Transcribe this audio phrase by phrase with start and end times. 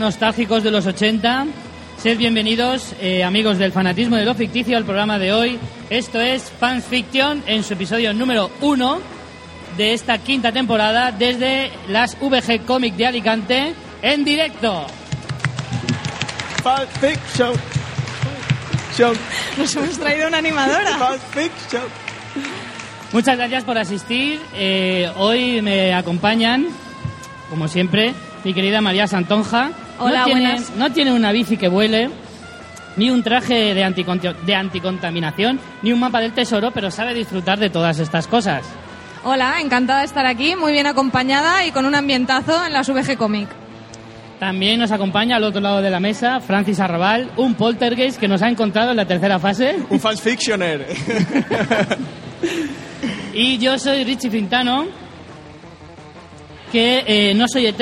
[0.00, 1.46] nostálgicos de los 80.
[1.98, 5.58] Sed bienvenidos, eh, amigos del fanatismo de lo ficticio, al programa de hoy.
[5.90, 8.98] Esto es Fans Fiction en su episodio número uno
[9.76, 14.86] de esta quinta temporada desde las VG Comic de Alicante en directo.
[16.62, 17.52] Fan Fiction.
[19.58, 20.96] Nos hemos traído una animadora.
[20.96, 21.82] Fan Fiction.
[23.12, 24.40] Muchas gracias por asistir.
[24.54, 26.68] Eh, hoy me acompañan,
[27.50, 29.72] como siempre, mi querida María Santonja.
[30.00, 30.70] Hola, no tiene, buenas.
[30.76, 32.10] No tiene una bici que vuele,
[32.96, 37.58] ni un traje de, anticon- de anticontaminación, ni un mapa del tesoro, pero sabe disfrutar
[37.58, 38.64] de todas estas cosas.
[39.24, 43.16] Hola, encantada de estar aquí, muy bien acompañada y con un ambientazo en las VG
[43.18, 43.48] Comic.
[44.38, 48.40] También nos acompaña al otro lado de la mesa Francis Arrabal, un poltergeist que nos
[48.40, 49.76] ha encontrado en la tercera fase.
[49.90, 50.86] Un Fans Fictioner.
[53.32, 54.86] Y yo soy Richie Fintano,
[56.72, 57.80] que eh, no soy ET,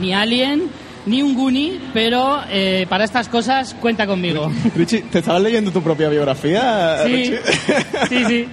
[0.00, 0.70] ni Alien,
[1.06, 4.50] ni un Goonie, pero eh, para estas cosas cuenta conmigo.
[4.76, 6.98] Richie, ¿te estabas leyendo tu propia biografía?
[7.04, 7.34] Sí,
[8.08, 8.48] sí, sí.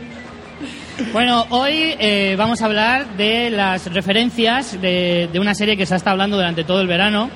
[1.12, 5.96] Bueno, hoy eh, vamos a hablar de las referencias de, de una serie que se
[5.96, 7.30] ha estado hablando durante todo el verano,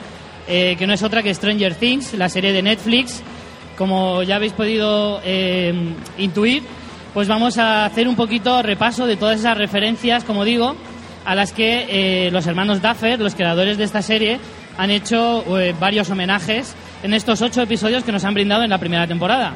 [0.48, 3.22] eh, que no es otra que Stranger Things, la serie de Netflix.
[3.78, 5.74] Como ya habéis podido eh,
[6.18, 6.64] intuir,
[7.14, 10.76] pues vamos a hacer un poquito repaso de todas esas referencias, como digo,
[11.26, 14.40] a las que eh, los hermanos Duffer, los creadores de esta serie,
[14.78, 18.78] han hecho eh, varios homenajes en estos ocho episodios que nos han brindado en la
[18.78, 19.56] primera temporada.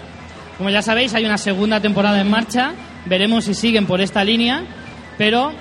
[0.57, 2.73] Como ya sabéis, hay una segunda temporada en marcha.
[3.05, 4.63] Veremos si siguen por esta línea.
[5.17, 5.51] Pero,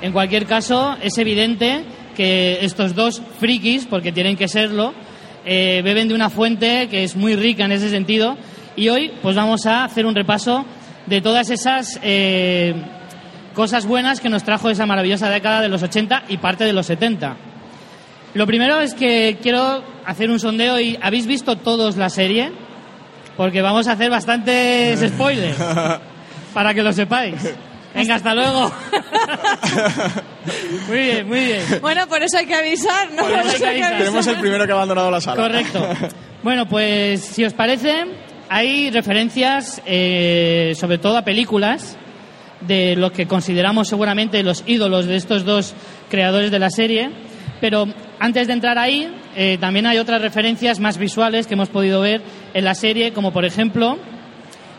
[0.00, 1.84] en cualquier caso, es evidente
[2.16, 4.94] que estos dos frikis, porque tienen que serlo,
[5.44, 8.36] eh, beben de una fuente que es muy rica en ese sentido.
[8.76, 10.64] Y hoy, pues vamos a hacer un repaso
[11.06, 12.74] de todas esas eh,
[13.54, 16.86] cosas buenas que nos trajo esa maravillosa década de los 80 y parte de los
[16.86, 17.47] 70.
[18.34, 22.52] Lo primero es que quiero hacer un sondeo y ¿habéis visto todos la serie?
[23.36, 25.56] Porque vamos a hacer bastantes spoilers
[26.52, 27.34] para que lo sepáis.
[27.94, 28.68] Venga, hasta luego.
[30.88, 31.62] muy bien, muy bien.
[31.80, 33.22] Bueno, por eso hay que avisar, ¿no?
[33.22, 33.98] Por eso hay que avisar.
[33.98, 35.42] Tenemos el primero que ha abandonado la sala.
[35.42, 35.88] Correcto.
[36.40, 38.04] Bueno, pues si os parece,
[38.48, 41.96] hay referencias eh, sobre todo a películas
[42.60, 45.74] de los que consideramos seguramente los ídolos de estos dos
[46.08, 47.10] creadores de la serie.
[47.60, 47.88] Pero
[48.20, 52.20] antes de entrar ahí, eh, también hay otras referencias más visuales que hemos podido ver
[52.54, 53.98] en la serie, como por ejemplo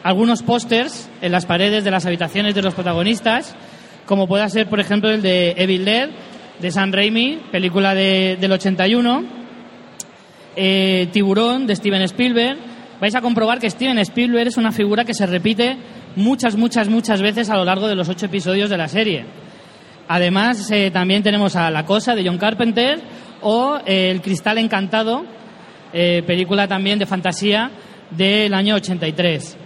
[0.04, 3.56] algunos pósters en las paredes de las habitaciones de los protagonistas,
[4.06, 6.10] como pueda ser, por ejemplo, el de Evil Dead,
[6.60, 9.24] de Sam Raimi, película de- del 81,
[10.56, 12.58] eh, Tiburón, de Steven Spielberg.
[13.00, 15.78] Vais a comprobar que Steven Spielberg es una figura que se repite
[16.16, 19.26] muchas, muchas, muchas veces a lo largo de los ocho episodios de la serie.
[20.08, 23.00] Además, eh, también tenemos a La Cosa, de John Carpenter,
[23.42, 25.26] o eh, El Cristal Encantado,
[25.94, 27.72] eh, película también de fantasía
[28.12, 29.58] del año 83.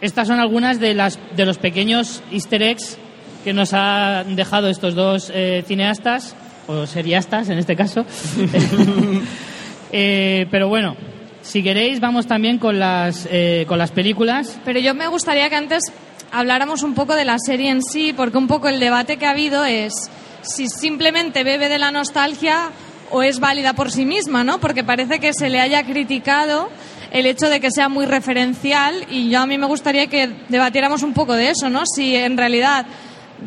[0.00, 2.98] Estas son algunas de, las, de los pequeños easter eggs
[3.44, 6.34] que nos han dejado estos dos eh, cineastas,
[6.66, 8.04] o seriastas en este caso.
[9.94, 10.96] Eh, pero bueno,
[11.42, 14.58] si queréis vamos también con las, eh, con las películas.
[14.64, 15.92] Pero yo me gustaría que antes
[16.30, 19.30] habláramos un poco de la serie en sí, porque un poco el debate que ha
[19.32, 19.92] habido es
[20.40, 22.70] si simplemente bebe de la nostalgia
[23.12, 24.58] o es válida por sí misma, ¿no?
[24.58, 26.70] Porque parece que se le haya criticado
[27.12, 31.02] el hecho de que sea muy referencial y yo a mí me gustaría que debatiéramos
[31.02, 31.82] un poco de eso, ¿no?
[31.86, 32.86] Si en realidad,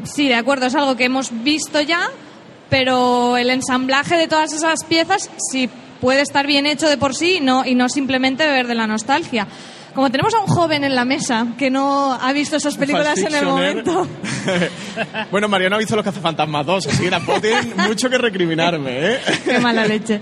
[0.03, 2.09] sí, de acuerdo, es algo que hemos visto ya,
[2.69, 5.67] pero el ensamblaje de todas esas piezas sí
[5.99, 8.85] puede estar bien hecho de por sí y no, y no simplemente beber de la
[8.85, 9.47] nostalgia.
[9.95, 13.33] Como tenemos a un joven en la mesa que no ha visto esas películas en
[13.33, 14.05] el momento,
[15.31, 19.19] bueno, Mariano ha visto Los Cazafantasmas 2, así que tampoco tienen mucho que recriminarme, ¿eh?
[19.45, 20.19] qué mala leche.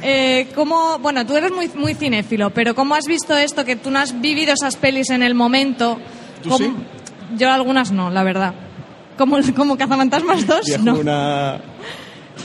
[0.00, 3.90] Eh, ¿cómo, bueno, tú eres muy, muy cinéfilo, pero ¿cómo has visto esto que tú
[3.90, 5.98] no has vivido esas pelis en el momento?
[6.42, 6.72] ¿Tú ¿Cómo- sí?
[7.36, 8.54] Yo algunas no, la verdad.
[9.18, 10.94] Como, como Cazafantasmas 2, Viejo, no.
[10.94, 11.60] una...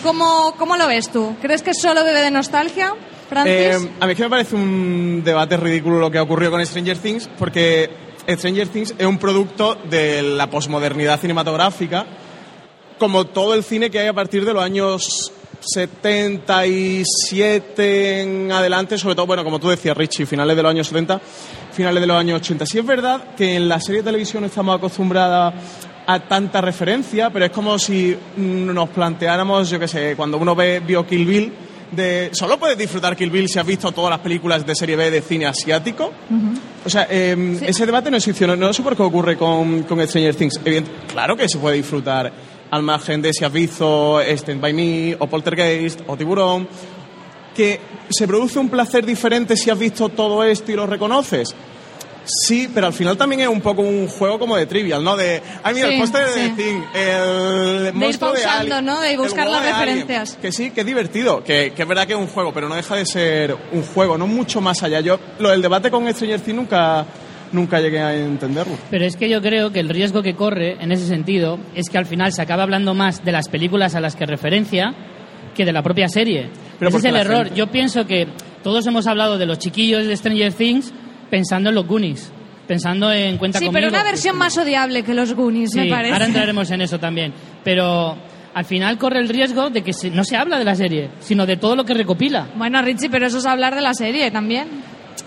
[0.02, 1.36] ¿Cómo, ¿Cómo lo ves tú?
[1.40, 2.94] ¿Crees que solo bebe de nostalgia,
[3.46, 6.66] Eh, a mí es que me parece un debate ridículo lo que ha ocurrido con
[6.66, 7.90] Stranger Things, porque
[8.28, 12.06] Stranger Things es un producto de la posmodernidad cinematográfica,
[13.00, 15.32] como todo el cine que hay a partir de los años
[15.66, 21.22] 77 en adelante, sobre todo, bueno, como tú decías, Richie, finales de los años 70,
[21.72, 22.66] finales de los años 80.
[22.66, 25.54] Sí es verdad que en la serie de televisión estamos acostumbrados
[26.06, 30.82] a tanta referencia, pero es como si nos planteáramos, yo qué sé, cuando uno ve,
[30.82, 31.54] vio Kill Bill,
[31.96, 35.12] de, solo puedes disfrutar Kill Bill si has visto todas las películas de serie B
[35.12, 36.12] de cine asiático.
[36.86, 38.48] O sea, eh, ese debate no existió.
[38.48, 40.60] No, no sé por qué ocurre con, con Stranger Things.
[40.64, 42.32] Evident- claro que se puede disfrutar,
[42.72, 46.68] al margen de si has visto Stand By Me, o Poltergeist, o Tiburón,
[47.56, 47.80] que
[48.10, 51.54] se produce un placer diferente si has visto todo esto y lo reconoces.
[52.26, 55.18] Sí, pero al final también es un poco un juego como de trivial, ¿no?
[55.18, 56.40] De, ay, mira, Sí, el póster sí.
[56.40, 59.02] de The Thing, el De ir de pausando, ¿no?
[59.02, 59.98] De buscar las de Alien.
[60.08, 60.38] referencias.
[60.42, 62.76] Que sí, que es divertido, que, que es verdad que es un juego, pero no
[62.76, 65.02] deja de ser un juego, no mucho más allá.
[65.02, 67.06] Yo, lo del debate con Stranger Things nunca,
[67.52, 68.78] nunca llegué a entenderlo.
[68.90, 71.98] Pero es que yo creo que el riesgo que corre en ese sentido es que
[71.98, 74.94] al final se acaba hablando más de las películas a las que referencia
[75.56, 76.50] que de la propia serie.
[76.80, 77.44] Pero Ese es el error.
[77.46, 78.28] gente- Yo pienso que
[78.64, 80.92] todos hemos hablado de los chiquillos de Stranger Things
[81.34, 82.32] pensando en los Goonies,
[82.68, 83.88] pensando en Cuenta Sí, conmigo.
[83.88, 86.14] pero una versión más odiable que los Goonies, Sí, me parece.
[86.14, 87.34] ahora entraremos en eso también.
[87.64, 88.16] Pero
[88.54, 91.48] al final corre el riesgo de que se- no se habla de la serie, sino
[91.48, 92.50] de todo lo que recopila.
[92.56, 94.68] Bueno, Richie, pero eso es hablar de la serie también.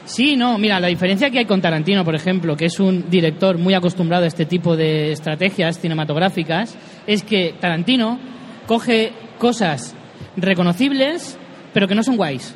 [0.04, 3.58] Sí, no, mira, la diferencia que hay con Tarantino, por ejemplo, que es un director
[3.58, 6.76] muy acostumbrado a este tipo de estrategias cinematográficas,
[7.08, 8.20] es que Tarantino
[8.68, 9.96] coge cosas
[10.36, 11.36] reconocibles,
[11.74, 12.54] pero que no son guays.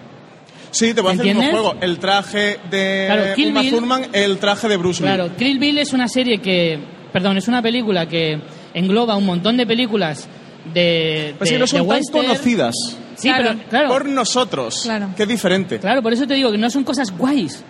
[0.71, 1.71] Sí, te voy a hacer el mismo ¿Entiendes?
[1.71, 1.81] juego.
[1.85, 5.07] El traje de Claro, Kill Uma Bill- Thurman, el traje de Bruce Lee.
[5.09, 6.79] Claro, Kill Bill es una serie que,
[7.13, 8.41] perdón, es una película que
[8.75, 10.29] engloba un montón de películas
[10.73, 12.75] de, Pues de- sí, no son tan conocidas
[13.17, 13.51] Sí, Claro.
[13.57, 15.11] pero claro, por nosotros, Claro.
[15.17, 15.79] que es diferente.
[15.79, 17.63] Claro, por eso te digo que no son cosas guays.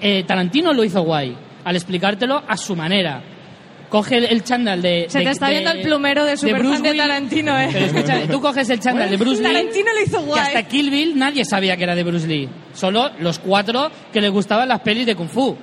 [0.00, 3.22] Eh, Tarantino lo hizo guay, al explicártelo a su manera.
[3.88, 5.06] Coge el, el chándal de...
[5.08, 7.02] Se de- te está de- viendo el plumero de superfan Bruce de Willis.
[7.02, 7.68] Tarantino, ¿eh?
[7.72, 9.48] Pero escucha, tú coges el chándal de Bruce Lee...
[9.48, 10.40] Tarantino lo hizo Que guay.
[10.40, 12.48] hasta Kill Bill nadie sabía que era de Bruce Lee.
[12.74, 15.56] Solo los cuatro que les gustaban las pelis de Kung Fu.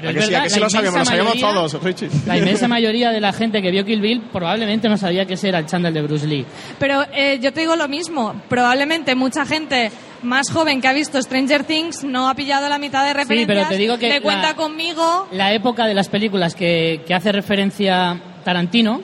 [0.00, 0.94] Pero ¿A es que sí, verdad, ¿A que sí lo sabíamos?
[0.94, 2.08] Lo inmensa sabíamos mayoría- todos, Richie.
[2.26, 5.48] La inmensa mayoría de la gente que vio Kill Bill probablemente no sabía que ese
[5.48, 6.44] era el chándal de Bruce Lee.
[6.78, 8.40] Pero eh, yo te digo lo mismo.
[8.48, 9.90] Probablemente mucha gente
[10.22, 13.46] más joven que ha visto Stranger Things no ha pillado la mitad de referencias.
[13.46, 15.28] pero te digo que de la- cuenta conmigo.
[15.32, 19.00] la época de las películas que, que hace referencia Tarantino,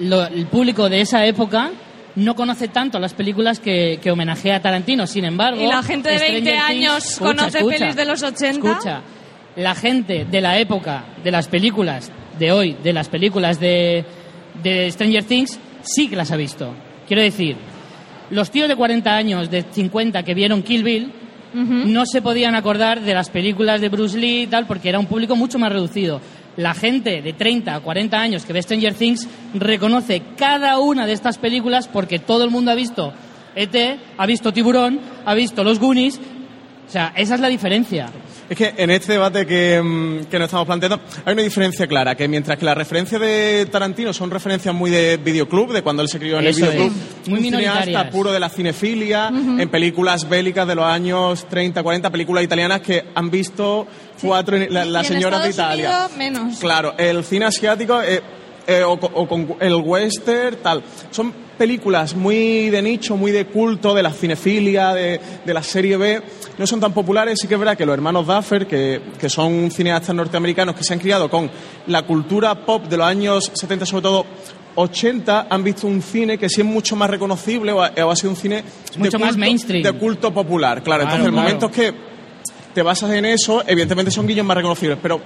[0.00, 1.70] lo- el público de esa época
[2.16, 5.06] no conoce tanto las películas que, que homenajea a Tarantino.
[5.06, 8.04] Sin embargo, Y la gente de Stranger 20 Things- años Escucha, conoce escucha, pelis de
[8.04, 8.48] los 80.
[8.70, 9.00] Escucha,
[9.56, 14.04] la gente de la época de las películas de hoy, de las películas de,
[14.62, 16.74] de Stranger Things, sí que las ha visto.
[17.06, 17.56] Quiero decir,
[18.30, 21.12] los tíos de 40 años, de 50 que vieron Kill Bill,
[21.54, 25.06] no se podían acordar de las películas de Bruce Lee y tal, porque era un
[25.06, 26.20] público mucho más reducido.
[26.56, 31.12] La gente de 30 a 40 años que ve Stranger Things reconoce cada una de
[31.12, 33.12] estas películas porque todo el mundo ha visto
[33.54, 36.20] ET, ha visto Tiburón, ha visto Los Goonies.
[36.88, 38.08] O sea, esa es la diferencia.
[38.48, 42.14] Es que en este debate que, mm, que nos estamos planteando hay una diferencia clara,
[42.14, 46.08] que mientras que las referencias de Tarantino son referencias muy de videoclub, de cuando él
[46.08, 49.68] se crió en Eso el videoclub, es, muy un cineasta puro de la cinefilia, en
[49.70, 53.86] películas bélicas de los años 30, 40, películas italianas que han visto
[54.20, 55.88] cuatro, la- en señoras de Italia.
[56.14, 56.58] Unidos, menos.
[56.58, 58.20] Claro, el cine asiático eh,
[58.66, 60.82] eh, o con el western, tal.
[61.10, 65.96] Son películas muy de nicho, muy de culto, de la cinefilia, de, de la serie
[65.96, 66.20] B.
[66.58, 67.38] No son tan populares.
[67.40, 70.92] Sí que es verdad que los hermanos Duffer, que, que son cineastas norteamericanos que se
[70.92, 71.50] han criado con
[71.88, 74.26] la cultura pop de los años 70, sobre todo
[74.76, 78.16] 80, han visto un cine que sí es mucho más reconocible o ha, o ha
[78.16, 78.56] sido un cine
[78.92, 79.82] de mucho más culto- mainstream.
[79.82, 80.82] de culto popular.
[80.82, 81.46] Claro, Claro, entonces el claro.
[81.48, 81.94] momento es que
[82.74, 85.20] te basas en eso, evidentemente son guiños más reconocibles, pero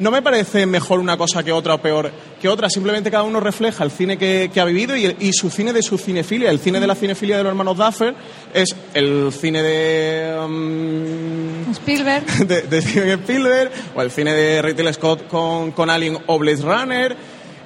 [0.00, 3.38] no me parece mejor una cosa que otra o peor que otra, simplemente cada uno
[3.38, 6.50] refleja el cine que, que ha vivido y, su cine de su cinefilia.
[6.50, 8.14] El cine de la cinefilia de los hermanos Duffer
[8.54, 12.26] es el cine de, um, Spielberg.
[12.46, 16.62] de, de Steven Spielberg o el cine de Ridley Scott con, con Alien o Blade
[16.62, 17.16] Runner,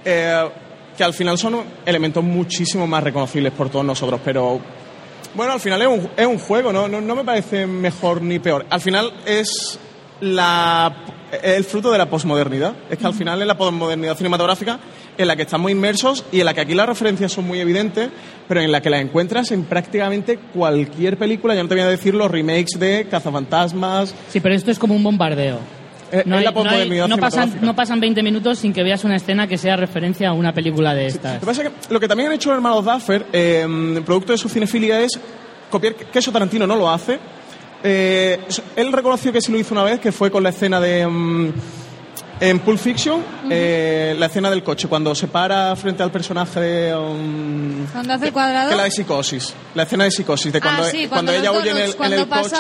[0.05, 0.49] eh,
[0.99, 4.61] que al final son elementos muchísimo más reconocibles por todos nosotros, pero
[5.35, 6.89] bueno, al final es un, es un juego, ¿no?
[6.89, 8.67] No, no me parece mejor ni peor.
[8.71, 9.79] Al final es
[10.21, 10.97] la,
[11.43, 12.75] el fruto de la posmodernidad.
[12.91, 14.79] Es que al final es la posmodernidad cinematográfica
[15.17, 18.11] en la que estamos inmersos y en la que aquí las referencias son muy evidentes,
[18.49, 21.55] pero en la que las encuentras en prácticamente cualquier película.
[21.55, 24.15] Ya no te voy a decir los remakes de Cazafantasmas.
[24.31, 25.59] Sí, pero esto es como un bombardeo.
[26.13, 28.73] Eh, No, es hay- la no hay- posmodernidad no pasan, no pasan 20 minutos sin
[28.73, 31.41] que veas una escena que sea referencia a una película de Lo estas.
[31.41, 33.67] que pasa es que lo que también han hecho los hermanos Duffer, eh,
[34.05, 35.19] producto de su cinefilia, es
[35.71, 37.19] copiar, que eso Tarantino no lo hace.
[37.87, 38.41] Eh,
[38.77, 41.07] él reconoció que sí lo hizo una vez, que fue con la escena de...
[41.07, 41.53] mm,
[42.41, 46.95] en Pulp Fiction, eh, la escena del coche, cuando se para frente al personaje de...
[46.97, 48.71] um, Cuando hace el cuadrado.
[48.71, 51.53] que la de psicosis, la escena de psicosis, de cuando, Ah, sí, cuando cuando ella
[51.53, 52.57] huye en el, en coche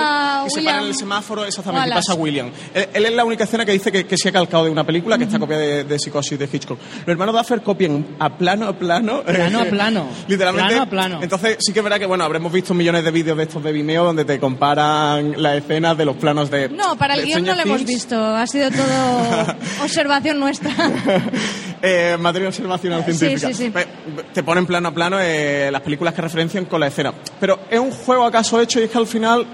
[0.46, 2.06] y se para en el semáforo, exactamente, y Wallace.
[2.08, 2.50] pasa William.
[2.72, 4.84] Él, él es la única escena que dice que, que se ha calcado de una
[4.84, 6.78] película que está copiada de, de psicosis de Hitchcock.
[7.00, 9.22] Los hermanos Duffer copian a plano a plano.
[9.26, 10.06] Plano a plano.
[10.28, 10.68] Literalmente.
[10.70, 11.18] Plano a plano.
[11.22, 13.72] Entonces sí que es verdad que, bueno, habremos visto millones de vídeos de estos de
[13.72, 16.68] Vimeo donde te comparan las escenas de los planos de...
[16.68, 18.16] No, para el guion no lo hemos visto.
[18.16, 18.84] Ha sido todo
[19.82, 20.70] observación nuestra.
[21.82, 23.48] eh, materia observacional Sí, científica.
[23.48, 23.70] sí, sí.
[23.70, 23.86] Pe-
[24.32, 27.12] Te ponen plano a plano eh, las películas que referencian con la escena.
[27.40, 29.46] Pero es un juego acaso hecho y es que al final.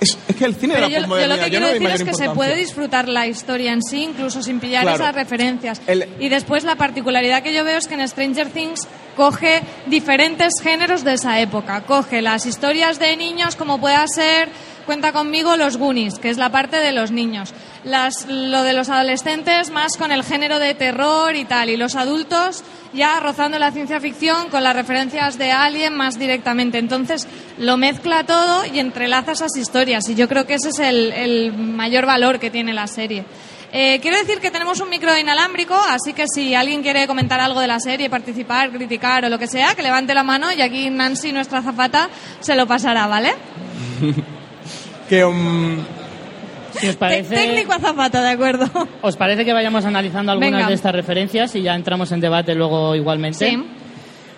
[0.00, 1.72] Es, es que el cine Pero de yo, la yo posmodernidad lo que quiero no
[1.74, 5.02] decir es que se puede disfrutar la historia en sí, incluso sin pillar Claro.
[5.04, 5.82] esas referencias.
[5.86, 10.54] El- Y después la particularidad que yo veo es que en Stranger Things coge diferentes
[10.62, 11.82] géneros de esa época.
[11.82, 14.48] Coge las historias de niños como pueda ser
[14.86, 17.52] Cuenta conmigo los Goonies, que es la parte de los niños.
[17.84, 21.70] Las, lo de los adolescentes más con el género de terror y tal.
[21.70, 26.78] Y los adultos ya rozando la ciencia ficción con las referencias de Alien más directamente.
[26.78, 27.26] Entonces
[27.58, 30.08] lo mezcla todo y entrelaza esas historias.
[30.08, 33.24] Y yo creo que ese es el, el mayor valor que tiene la serie.
[33.72, 37.60] Eh, quiero decir que tenemos un micro inalámbrico, así que si alguien quiere comentar algo
[37.60, 40.90] de la serie, participar, criticar o lo que sea, que levante la mano y aquí
[40.90, 42.10] Nancy, nuestra zafata,
[42.40, 43.32] se lo pasará, ¿vale?
[45.10, 45.76] Que, um,
[46.78, 48.70] Si os parece, Técnico azafata, de acuerdo.
[49.02, 50.68] ¿Os parece que vayamos analizando algunas Venga.
[50.68, 53.50] de estas referencias y ya entramos en debate luego igualmente?
[53.50, 53.60] Sí.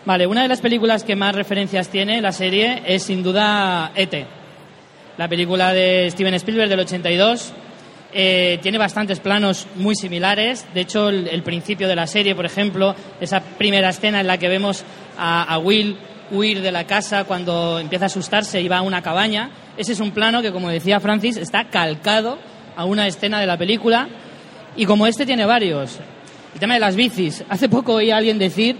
[0.06, 4.26] Vale, una de las películas que más referencias tiene la serie es sin duda E.T.
[5.18, 7.52] La película de Steven Spielberg del 82.
[8.14, 10.64] Eh, tiene bastantes planos muy similares.
[10.72, 14.38] De hecho, el, el principio de la serie, por ejemplo, esa primera escena en la
[14.38, 14.84] que vemos
[15.18, 15.98] a, a Will
[16.32, 19.50] huir de la casa cuando empieza a asustarse y va a una cabaña.
[19.76, 22.38] Ese es un plano que, como decía Francis, está calcado
[22.74, 24.08] a una escena de la película.
[24.74, 26.00] Y como este tiene varios.
[26.54, 27.44] El tema de las bicis.
[27.48, 28.76] Hace poco oí a alguien decir,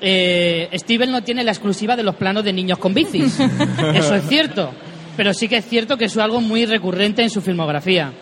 [0.00, 3.38] eh, Steven no tiene la exclusiva de los planos de niños con bicis.
[3.94, 4.72] Eso es cierto.
[5.16, 8.12] Pero sí que es cierto que es algo muy recurrente en su filmografía.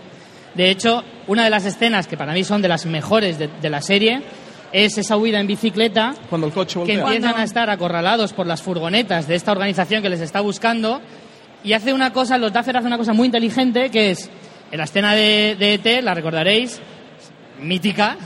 [0.55, 3.71] De hecho, una de las escenas que para mí son de las mejores de, de
[3.71, 4.23] la serie
[4.73, 8.63] es esa huida en bicicleta cuando el coche que empiezan a estar acorralados por las
[8.63, 11.01] furgonetas de esta organización que les está buscando.
[11.65, 14.31] Y hace una cosa, los Duffer hace una cosa muy inteligente que es
[14.71, 16.81] en la escena de, de ET, la recordaréis,
[17.61, 18.17] mítica,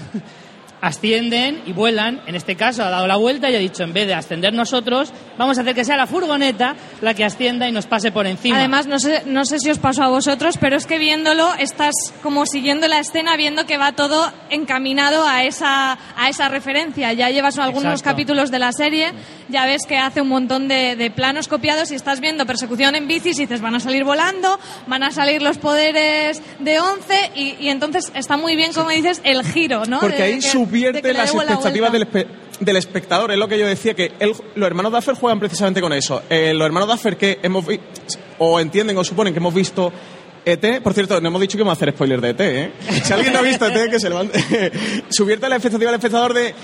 [0.80, 2.20] ascienden y vuelan.
[2.26, 5.12] En este caso ha dado la vuelta y ha dicho, en vez de ascender nosotros,
[5.38, 8.58] vamos a hacer que sea la furgoneta la que ascienda y nos pase por encima.
[8.58, 11.94] Además, no sé, no sé si os pasó a vosotros, pero es que viéndolo estás
[12.22, 17.12] como siguiendo la escena, viendo que va todo encaminado a esa, a esa referencia.
[17.12, 18.10] Ya llevas algunos Exacto.
[18.10, 19.12] capítulos de la serie,
[19.48, 23.08] ya ves que hace un montón de, de planos copiados y estás viendo persecución en
[23.08, 27.56] bicis y dices, van a salir volando, van a salir los poderes de 11 y,
[27.60, 30.00] y entonces está muy bien, como dices, el giro, ¿no?
[30.00, 32.26] Porque De- ahí de que- le las la expectativas del, espe-
[32.60, 33.32] del espectador.
[33.32, 36.22] Es lo que yo decía, que el- los hermanos Duffer juegan precisamente con eso.
[36.30, 37.80] Eh, los hermanos Duffer que hemos vi-
[38.38, 39.92] o entienden o suponen que hemos visto
[40.44, 42.72] ET, por cierto, no hemos dicho que vamos a hacer spoiler de ET, ¿eh?
[43.04, 44.40] Si alguien no ha visto ET, que se levante.
[45.08, 46.54] Subvierte la expectativa del espectador de...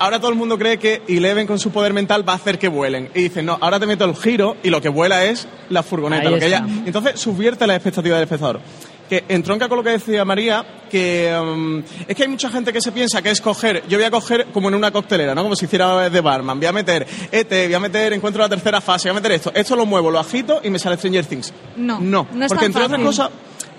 [0.00, 2.68] Ahora todo el mundo cree que Eleven con su poder mental va a hacer que
[2.68, 3.10] vuelen.
[3.16, 6.22] Y dicen, no, ahora te meto el giro y lo que vuela es la furgoneta.
[6.28, 6.58] Ahí Lo que está.
[6.58, 8.60] ella, entonces subvierte la expectativa del espectador.
[9.08, 12.80] Que entronca con lo que decía María, que mm, es que hay mucha gente que
[12.80, 15.42] se piensa que es coger, yo voy a coger como en una coctelera, ¿no?
[15.42, 18.80] Como si hiciera de barman, voy a meter ET, voy a meter encuentro la tercera
[18.80, 21.52] fase, voy a meter esto, esto lo muevo, lo agito y me sale Stranger Things.
[21.76, 23.30] No, No, no es porque tan entre otras cosas,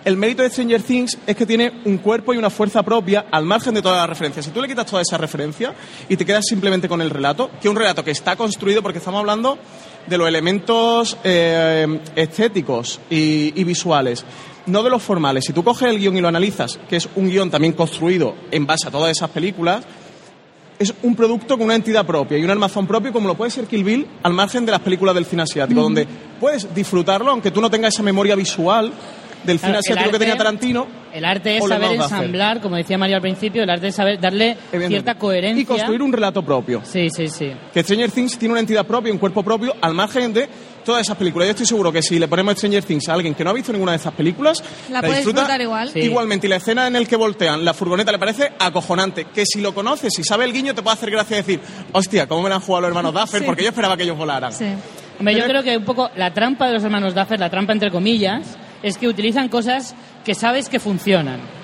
[0.05, 3.45] el mérito de Stranger Things es que tiene un cuerpo y una fuerza propia al
[3.45, 4.45] margen de todas las referencias.
[4.45, 5.73] Si tú le quitas toda esa referencia
[6.07, 8.99] y te quedas simplemente con el relato, que es un relato que está construido porque
[8.99, 9.57] estamos hablando
[10.07, 14.25] de los elementos eh, estéticos y, y visuales,
[14.69, 15.45] no de los formales.
[15.45, 18.65] Si tú coges el guion y lo analizas, que es un guion también construido en
[18.65, 19.83] base a todas esas películas,
[20.79, 23.65] es un producto con una entidad propia y un armazón propio como lo puede ser
[23.65, 26.07] Kill Bill al margen de las películas del cine asiático, donde
[26.39, 28.93] puedes disfrutarlo aunque tú no tengas esa memoria visual
[29.43, 30.87] del cine Claro, asiático que tenía Tarantino.
[31.13, 34.57] El arte es saber ensamblar, como decía María al principio, el arte es saber darle
[34.87, 35.61] cierta coherencia.
[35.61, 36.81] Y construir un relato propio.
[36.83, 37.51] Sí, sí, sí.
[37.73, 40.47] Que Stranger Things tiene una entidad propia, un cuerpo propio, al margen de
[40.83, 41.47] todas esas películas.
[41.47, 43.71] Yo estoy seguro que si le ponemos Stranger Things a alguien que no ha visto
[43.71, 45.89] ninguna de esas películas, La puede disfruta igual.
[45.91, 45.99] Sí.
[45.99, 49.25] Igualmente, y la escena en el que voltean la furgoneta le parece acojonante.
[49.25, 51.59] Que si lo conoces, si sabe el guiño, te puede hacer gracia decir,
[51.91, 53.41] hostia, ¿cómo me la han jugado los hermanos Duffer?
[53.41, 53.45] Sí.
[53.45, 54.53] Porque yo esperaba que ellos volaran.
[54.53, 54.65] Sí.
[55.19, 57.91] Hombre, yo creo que un poco la trampa de los hermanos Duffer, la trampa entre
[57.91, 61.58] comillas, es que utilizan cosas que sabes que funcionan.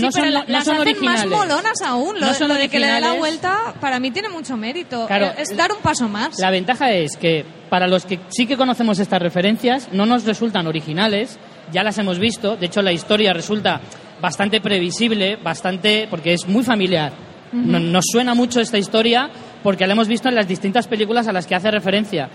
[0.00, 1.26] No son, no las son hacen originales.
[1.26, 2.14] más molonas aún.
[2.20, 5.06] Lo, No son lo de que le dé la vuelta, para mí tiene mucho mérito.
[5.06, 6.38] Claro, es dar un paso más.
[6.38, 10.66] La ventaja es que para los que sí que conocemos estas referencias, no nos resultan
[10.66, 11.38] originales,
[11.72, 13.80] ya las hemos visto, de hecho la historia resulta
[14.20, 17.12] bastante previsible, bastante porque es muy familiar.
[17.52, 19.30] No- Nos suena mucho esta historia
[19.62, 22.28] porque la hemos visto en las distintas películas a las que hace referencia.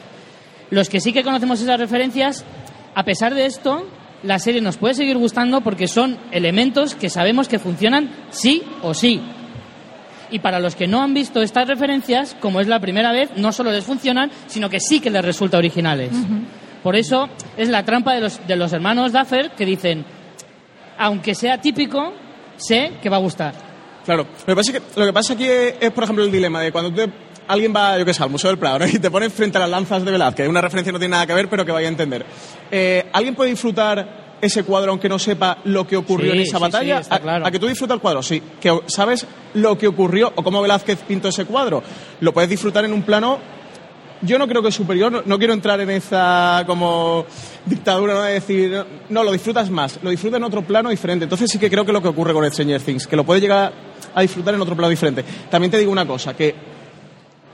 [0.72, 2.46] Los que sí que conocemos esas referencias,
[2.96, 3.86] a pesar de esto,
[4.24, 8.94] la serie nos puede seguir gustando porque son elementos que sabemos que funcionan sí o
[8.94, 9.22] sí.
[10.32, 13.52] Y para los que no han visto estas referencias, como es la primera vez, no
[13.52, 16.12] solo les funcionan, sino que sí que les resulta originales.
[16.84, 20.06] Por eso es la trampa de los, de los hermanos Duffer que dicen,
[20.98, 22.14] aunque sea típico,
[22.58, 23.54] sé que va a gustar.
[24.06, 26.32] Claro, lo que pasa, es que, lo que pasa aquí es, es, por ejemplo, el
[26.32, 27.12] dilema de cuando tú-
[27.50, 28.88] alguien va, yo qué sé, al Museo del Prado ¿no?
[28.92, 31.28] y te pones frente a las lanzas de Velázquez, una referencia que no tiene nada
[31.28, 32.26] que ver, pero que vaya a entender.
[32.72, 36.58] Eh, ¿Alguien puede disfrutar ese cuadro aunque no sepa lo que ocurrió Sí, en esa
[36.58, 37.04] sí, batalla?
[37.04, 37.46] sí, ¿A- claro.
[37.46, 38.24] ¿A, que tú disfrutas el cuadro?
[38.24, 38.42] Sí.
[38.62, 39.26] ¿Que sabes
[39.56, 41.84] lo que ocurrió o cómo Velázquez pintó ese cuadro?
[42.22, 43.40] Lo puedes disfrutar en un plano
[44.22, 47.26] yo no creo que es superior, no, no quiero entrar en esa como
[47.66, 48.22] dictadura, ¿no?
[48.24, 51.24] De decir, no, no, lo disfrutas más, lo disfrutas en otro plano diferente.
[51.24, 53.72] Entonces sí que creo que lo que ocurre con Stranger Things, que lo puedes llegar
[54.14, 55.24] a disfrutar en otro plano diferente.
[55.50, 56.54] También te digo una cosa, que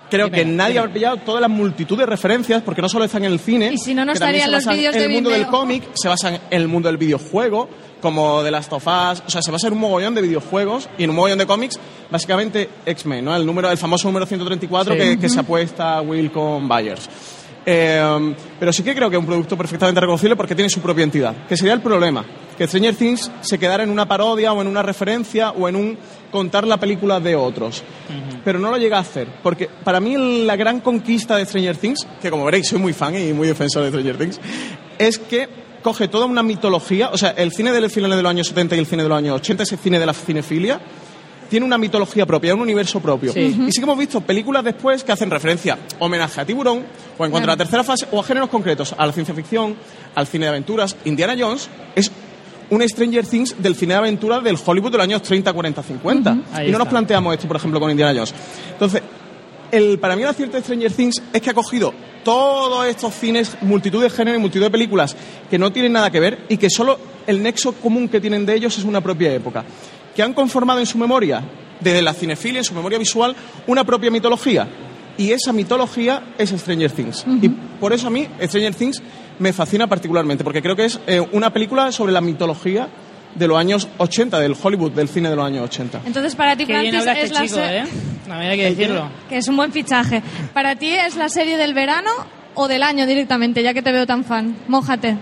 [0.09, 0.79] creo Dime, que nadie dime.
[0.79, 3.77] habrá pillado toda la multitud de referencias, porque no solo están en el cine, Y
[3.77, 6.35] si no, no que estarían se los vídeos en el mundo del cómic, se basan
[6.35, 7.69] en el mundo del videojuego,
[8.01, 11.03] como de Last of Us, o sea, se basa en un mogollón de videojuegos y
[11.05, 11.79] en un mogollón de cómics,
[12.11, 13.35] básicamente X-Men, ¿no?
[13.35, 14.99] El, número, el famoso número 134 Sí.
[14.99, 17.09] que, que se apuesta Will con Byers.
[17.65, 21.03] Eh, pero sí que creo que es un producto perfectamente reconocible porque tiene su propia
[21.03, 22.23] entidad, que sería el problema,
[22.57, 25.97] que Stranger Things se quedara en una parodia o en una referencia o en un
[26.31, 27.83] contar la película de otros.
[28.43, 32.07] Pero no lo llega a hacer, porque para mí la gran conquista de Stranger Things,
[32.21, 34.39] que como veréis soy muy fan y muy defensor de Stranger Things,
[34.97, 35.47] es que
[35.81, 38.79] coge toda una mitología, o sea, el cine del final de los años 70 y
[38.79, 40.81] el cine de los años 80, ese cine de la cinefilia,
[41.49, 43.31] tiene una mitología propia, un universo propio.
[43.31, 43.55] Sí.
[43.67, 46.85] Y sí que hemos visto películas después que hacen referencia, homenaje a Tiburón,
[47.17, 49.75] o en cuanto a la tercera fase, o a géneros concretos, a la ciencia ficción,
[50.15, 50.95] al cine de aventuras.
[51.05, 52.11] Indiana Jones es
[52.69, 56.37] un Stranger Things del cine de aventuras del Hollywood de los años 30, 40, 50.
[56.53, 58.33] Ahí Y no nos planteamos esto, por ejemplo, con Indiana Jones.
[58.71, 59.01] Entonces,
[59.71, 61.93] el, para mí el acierto de Stranger Things es que ha cogido
[62.23, 65.15] todos estos cines, multitud de géneros y multitud de películas
[65.49, 68.55] que no tienen nada que ver y que solo el nexo común que tienen de
[68.55, 69.63] ellos es una propia época.
[70.15, 71.43] Que han conformado en su memoria,
[71.79, 73.35] desde la cinefilia, en su memoria visual,
[73.67, 74.67] una propia mitología.
[75.17, 77.25] Y esa mitología es Stranger Things.
[77.41, 79.01] Y por eso a mí Stranger Things
[79.39, 82.87] me fascina particularmente, porque creo que es eh, una película sobre la mitología
[83.35, 86.01] de los años 80, del Hollywood, del cine de los años 80.
[86.05, 88.01] Entonces, para ti, Qué bien Francis, habla es este la chico, ¿eh?
[88.27, 89.09] No hay que decirlo.
[89.27, 90.21] que es un buen fichaje.
[90.53, 92.11] ¿Para ti es la serie del verano
[92.53, 94.55] o del año directamente, ya que te veo tan fan?
[94.67, 95.17] Mójate.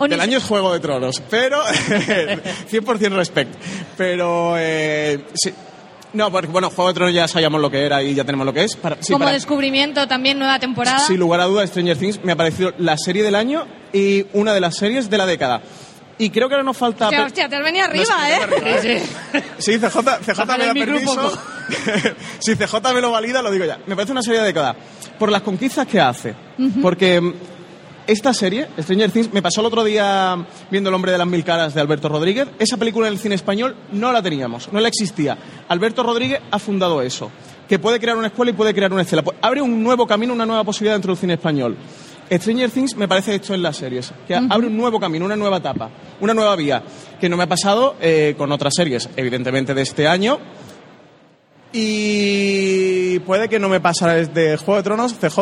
[0.00, 1.62] Ni Del año es Juego de Tronos, pero
[2.70, 3.54] 100% respect.
[3.96, 5.52] Pero eh, sí.
[6.14, 8.52] No, porque bueno, Juego de Tronos ya sabíamos lo que era y ya tenemos lo
[8.52, 8.76] que es.
[8.76, 11.00] Para, sí, como para- descubrimiento también nueva temporada.
[11.00, 14.52] sin lugar a dudas, Stranger Things me ha parecido la serie del año y una
[14.54, 15.60] de las series de la década.
[16.16, 17.06] Y creo que ahora nos falta...
[17.06, 18.64] Hostia, pe- hostia, te has venido No, arriba, que ¿eh?
[18.68, 19.72] arriba, Sí, sí.
[19.72, 21.32] Sí, CJ, CJ me da permiso.
[22.38, 23.78] si CJ me lo valida, lo digo ya.
[23.86, 24.76] Me parece una serie de década.
[25.18, 26.34] Por las conquistas que hace.
[26.80, 27.34] Porque mm,
[28.06, 30.36] esta serie, Stranger Things, me pasó el otro día
[30.70, 32.48] viendo El hombre de las mil caras de Alberto Rodríguez.
[32.58, 35.38] Esa película en el cine español no la teníamos, no la existía.
[35.68, 37.30] Alberto Rodríguez ha fundado eso.
[37.68, 39.24] Que puede crear una escuela y puede crear una escena.
[39.24, 41.76] Pu- Abre un nuevo camino, una nueva posibilidad dentro del cine español.
[42.30, 45.58] Stranger Things me parece esto en las series, que abre un nuevo camino, una nueva
[45.58, 45.90] etapa,
[46.20, 46.82] una nueva vía,
[47.20, 50.38] que no me ha pasado eh, con otras series, evidentemente de este año,
[51.72, 55.40] y puede que no me pasara desde Juego de Tronos, CJ.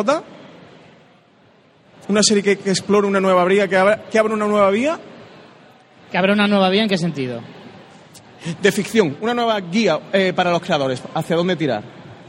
[2.09, 4.99] Una serie que, que explore una nueva vía, que abra, que abra una nueva vía
[6.11, 7.41] Que habrá una nueva vía, ¿en qué sentido?
[8.61, 11.81] de ficción, una nueva guía eh, para los creadores, hacia dónde tirar.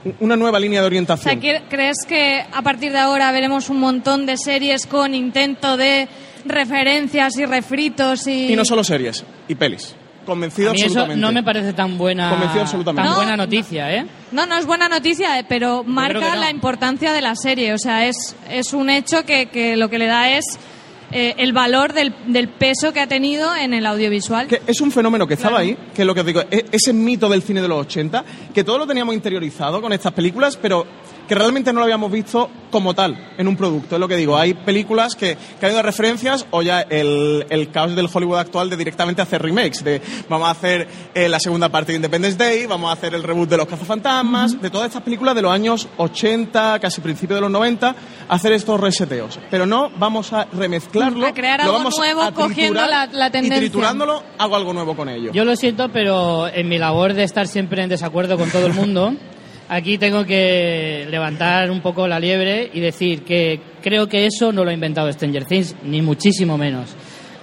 [0.04, 1.40] Un- Una nueva línea de O orientación.
[1.40, 5.76] sea, ¿quie- ¿crees que a partir de ahora veremos un montón de series con intento
[5.76, 6.06] de
[6.44, 8.52] referencias y refritos y...
[8.52, 9.96] Y no solo series, y pelis.
[10.24, 13.02] Convencido A mí eso no me parece tan buena, Convencido absolutamente.
[13.06, 13.16] tan No.
[13.16, 14.06] buena noticia, ¿eh?
[14.32, 16.40] No, no es buena noticia, eh, pero marca no.
[16.40, 17.72] la importancia de la serie.
[17.74, 20.44] O sea, es, es un hecho que, que lo que le da es
[21.12, 24.46] eh, el valor del, del peso que ha tenido en el audiovisual.
[24.48, 25.64] Que es un fenómeno que estaba Claro.
[25.70, 28.24] ahí, que es lo que os digo, e- ese mito del cine de los 80,
[28.52, 30.84] que todos lo teníamos interiorizado con estas películas, pero
[31.28, 33.94] que realmente no lo habíamos visto como tal en un producto.
[33.96, 37.46] Es lo que digo, hay películas que, que han ido a referencias o ya el,
[37.50, 41.38] el caos del Hollywood actual de directamente hacer remakes, de vamos a hacer eh, la
[41.38, 44.88] segunda parte de Independence Day, vamos a hacer el reboot de Los Cazafantasmas, de todas
[44.88, 47.94] estas películas de los años 80, casi principios de los 90,
[48.28, 49.38] hacer estos reseteos.
[49.50, 53.30] Pero no vamos a remezclarlo, A crear lo algo vamos nuevo a cogiendo la- la
[53.30, 53.58] tendencia.
[53.58, 55.30] Y triturándolo hago algo nuevo con ello.
[55.32, 58.74] Yo lo siento, pero en mi labor de estar siempre en desacuerdo con todo el
[58.74, 59.14] mundo,
[59.68, 64.64] aquí tengo que levantar un poco la liebre y decir que creo que eso no
[64.64, 66.90] lo ha inventado Stranger Things, ni muchísimo menos.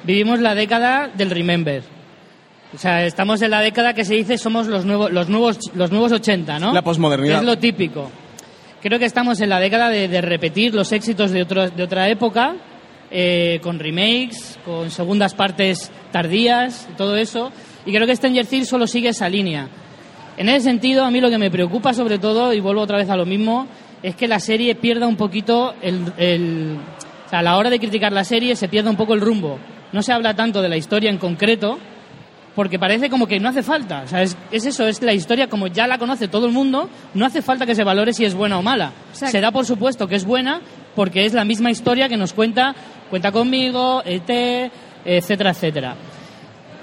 [0.04, 1.84] Vivimos la década del Remember.
[2.74, 5.92] O sea, estamos en la década que se dice somos los nuevos, los nuevos, los
[5.92, 6.74] nuevos 80, ¿no?
[6.74, 7.40] La posmodernidad.
[7.40, 8.10] Es lo típico.
[8.82, 12.10] Creo que estamos en la década de, de repetir los éxitos de, otro- de otra
[12.10, 12.56] época,
[13.12, 17.52] eh, con remakes, con segundas partes tardías, todo eso.
[17.86, 19.68] Y creo que Stranger Things solo sigue esa línea.
[20.38, 23.10] En ese sentido, a mí lo que me preocupa sobre todo, y vuelvo otra vez
[23.10, 23.68] a lo mismo,
[24.02, 26.78] es que la serie pierda un poquito el, el-
[27.26, 29.58] o sea, a la hora de criticar la serie se pierda un poco el rumbo.
[29.92, 31.78] No se habla tanto de la historia en concreto,
[32.56, 34.02] porque parece como que no hace falta.
[34.04, 36.90] O sea, es, es eso, es la historia como ya la conoce todo el mundo,
[37.14, 38.92] no hace falta que se valore si es buena o mala.
[39.32, 40.60] Se da por supuesto que es buena
[40.96, 42.74] porque es la misma historia que nos cuenta
[43.10, 44.72] Cuenta conmigo, ET,
[45.04, 45.96] etcétera, etcétera.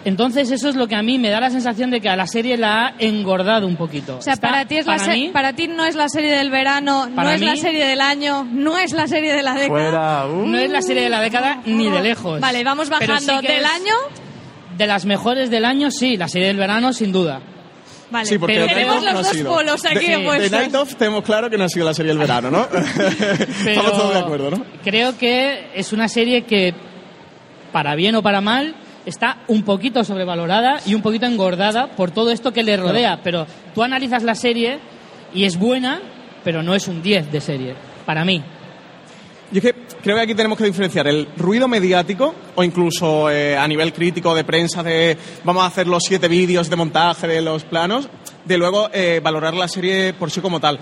[0.05, 2.27] Entonces eso es lo que a mí me da la sensación de que a la
[2.27, 4.19] serie la ha engordado un poquito.
[4.19, 6.37] O sea, Está- para ti, es la para mí, para ti no es la serie
[6.37, 9.69] del verano, no es la serie del año, no es la serie de la década.
[9.69, 10.27] Fuera.
[10.27, 10.47] uh.
[10.47, 12.41] no es la serie de la década ni de lejos.
[12.41, 13.95] Vale, vamos bajando sí del año.
[14.77, 17.41] De las mejores del año, sí, la serie del verano, sin duda.
[18.11, 20.51] Vale, Sí, porque Pero tenemos los no dos polos aquí opuestos.
[20.53, 22.67] Night Of tenemos claro que no ha sido la serie del verano, ¿no?
[23.67, 24.65] Estamos todos de acuerdo, ¿no?
[24.85, 26.73] Creo que es una serie que,
[27.73, 28.75] para bien o para mal,
[29.09, 33.21] está un poquito sobrevalorada y un poquito engordada por todo esto que le rodea.
[33.25, 34.79] Pero tú analizas la serie
[35.35, 36.01] y es buena,
[36.45, 38.43] pero no es un 10 de serie, para mí.
[39.51, 43.57] Yo es que creo que aquí tenemos que diferenciar el ruido mediático o incluso eh,
[43.57, 47.41] a nivel crítico de prensa de vamos a hacer los siete vídeos de montaje de
[47.41, 48.11] los planos,
[48.45, 50.79] de luego eh, valorar la serie por sí como tal.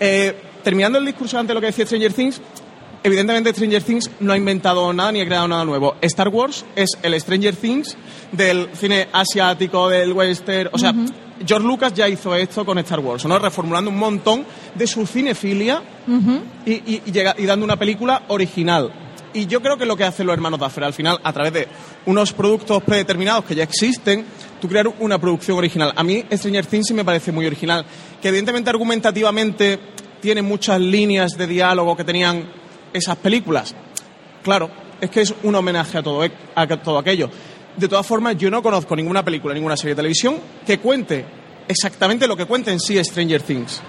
[0.00, 2.40] Eh, terminando el discurso ante lo que decía Stranger Things,
[3.02, 5.96] evidentemente Stranger Things no ha inventado nada ni ha creado nada nuevo.
[6.02, 7.96] Star Wars es el Stranger Things
[8.32, 10.92] del cine asiático, del western, o sea,
[11.46, 13.38] George Lucas ya hizo esto con Star Wars, ¿no?
[13.38, 15.82] Reformulando un montón de su cinefilia
[16.66, 18.90] y, y- y llega- y dando una película original.
[19.34, 21.68] Y yo creo que lo que hacen los hermanos Duffer, al final, a través de
[22.06, 24.24] unos productos predeterminados que ya existen,
[24.60, 25.92] tú crear una producción original.
[25.94, 27.84] A mí Stranger Things sí me parece muy original,
[28.20, 29.78] que evidentemente argumentativamente
[30.20, 32.48] tiene muchas líneas de diálogo que tenían
[32.92, 33.74] esas películas.
[34.42, 34.70] Claro,
[35.00, 37.30] es que es un homenaje a todo, e- a todo aquello.
[37.76, 41.24] De todas formas, yo no conozco ninguna película, ninguna serie de televisión que cuente
[41.68, 43.82] exactamente lo que cuenta en sí Stranger Things.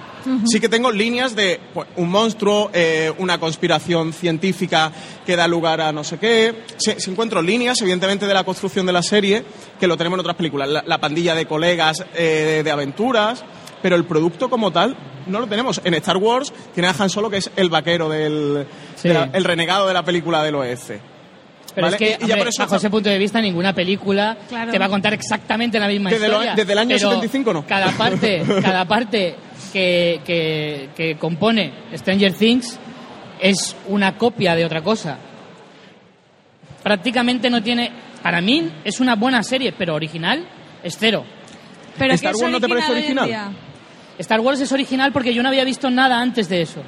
[0.46, 4.92] Sí que tengo líneas de pues, un monstruo, eh, una conspiración científica
[5.26, 6.54] que da lugar a no sé qué.
[6.78, 9.46] Sí, sí encuentro líneas, evidentemente, de la construcción de la serie,
[9.80, 10.68] que lo tenemos en otras películas.
[10.68, 13.46] La, la pandilla de colegas eh, de aventuras,
[13.82, 15.80] pero el producto como tal no lo tenemos.
[15.86, 18.68] En Star Wars tiene a Han Solo, que es el vaquero del...
[19.02, 19.08] Sí.
[19.08, 21.00] de la- el renegado de la película del oeste.
[21.76, 21.96] Pero ¿Vale?
[21.96, 24.36] es que, Y- y ya por eso bajo está- ese punto de vista, ninguna película
[24.50, 24.72] Claro.
[24.72, 26.56] te va a contar exactamente la misma Desde lo- historia.
[26.56, 27.66] desde el año pero 75 no.
[27.68, 29.36] Cada parte, cada parte
[29.72, 32.80] que, que, que compone Stranger Things
[33.40, 35.18] es una copia de otra cosa.
[36.84, 37.92] Prácticamente no tiene...
[38.24, 40.46] Para mí es una buena serie, pero original
[40.84, 41.24] es cero.
[41.98, 43.56] Pero ¿Star Wars no te parece original?
[44.18, 46.82] Star Wars es original porque yo no había visto nada antes de eso.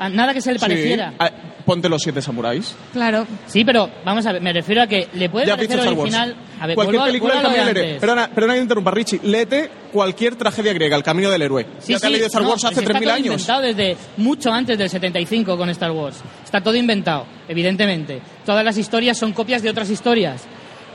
[0.00, 1.10] A- Nada que se le pareciera.
[1.10, 1.16] Sí.
[1.20, 1.30] Ah,
[1.64, 2.74] ponte los siete samuráis.
[2.92, 3.26] Claro.
[3.46, 5.92] Sí, pero vamos a ver, me refiero a que le puede Ya has parecer Star
[5.92, 6.00] Wars.
[6.02, 6.36] original.
[6.60, 7.90] A ver, cualquier vuelvo a- película del vuelvo a camino del de héroe.
[7.94, 8.00] antes.
[8.00, 9.20] Perdona, perdona que te interrumpa, Richie.
[9.22, 11.66] Léete cualquier tragedia griega, el camino del héroe.
[11.80, 13.26] Sí, ya te has sí, leído Star no, Wars hace está 3.000 todo años.
[13.26, 16.16] inventado desde mucho antes del 75 con Star Wars.
[16.42, 18.20] Está todo inventado, evidentemente.
[18.46, 20.42] Todas las historias son copias de otras historias.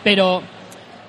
[0.04, 0.42] Pero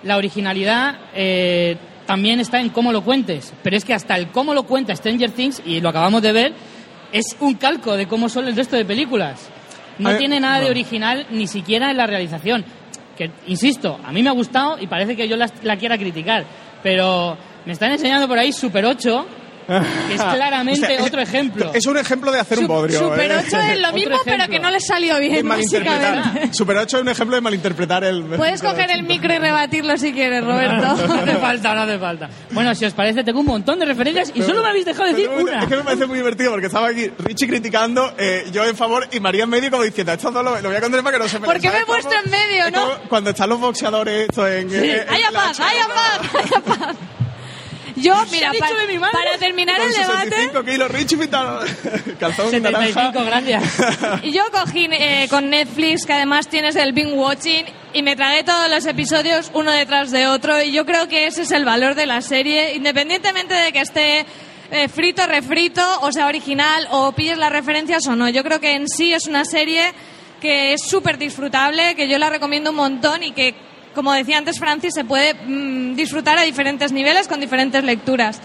[0.02, 3.52] la originalidad eh, también está en cómo lo cuentes.
[3.62, 6.52] Pero es que hasta el cómo lo cuenta Stranger Things, y lo acabamos de ver,
[7.12, 9.49] es un calco de cómo son el resto de películas.
[9.99, 12.64] No ver, tiene nada de original ni siquiera en la realización.
[13.16, 16.45] Que, insisto, a mí me ha gustado y parece que yo la, la quiera criticar.
[16.83, 19.27] Pero me están enseñando por ahí Super 8,
[19.66, 21.70] que es claramente O sea, es- otro ejemplo.
[21.74, 22.98] Es un ejemplo de hacer un bodrio.
[22.98, 23.37] Super ¿eh?
[23.46, 26.55] 8 es lo mismo, pero que no le salió bien, malinterpretar.
[26.55, 28.22] Super 8 es un ejemplo de malinterpretar el.
[28.24, 30.87] Puedes coger el micro y rebatirlo si quieres, No Roberto.
[30.87, 32.29] hace falta, no hace falta.
[32.50, 35.29] Bueno, si os parece, tengo un montón de referencias y solo me habéis dejado decir
[35.29, 35.61] una.
[35.62, 39.07] Es que me parece muy divertido porque estaba aquí Richie criticando, eh, yo en favor
[39.12, 41.22] y María en medio como diciendo, esto no lo, lo voy a contar para que
[41.24, 42.88] no se me ¿Por qué me he en medio, no?
[43.09, 44.72] Cuando están los boxeadores esto en.
[44.72, 45.61] en- en ¡Haya la paz!
[45.61, 46.31] ¡Haya paz!
[46.35, 46.96] ¡Haya paz!
[47.96, 49.12] Yo, mira, ha dicho pa- de mi madre?
[49.16, 51.16] para terminar Con el debate, 65 kilos, Richie.
[52.20, 53.24] Calzón 75, naranja.
[53.24, 54.22] gracias.
[54.32, 58.68] yo cogí eh, con Netflix, que además tienes el binge watching, y me tragué todos
[58.70, 62.06] los episodios uno detrás de otro, y yo creo que ese es el valor de
[62.06, 64.26] la serie, independientemente de que esté
[64.70, 68.28] eh, frito, refrito, o sea, original, o pilles las referencias o no.
[68.28, 69.92] Yo creo que en sí es una serie
[70.40, 73.54] que es súper disfrutable, que yo la recomiendo un montón y que,
[73.96, 78.40] como decía antes Francis, se puede mm, disfrutar a diferentes niveles con diferentes lecturas.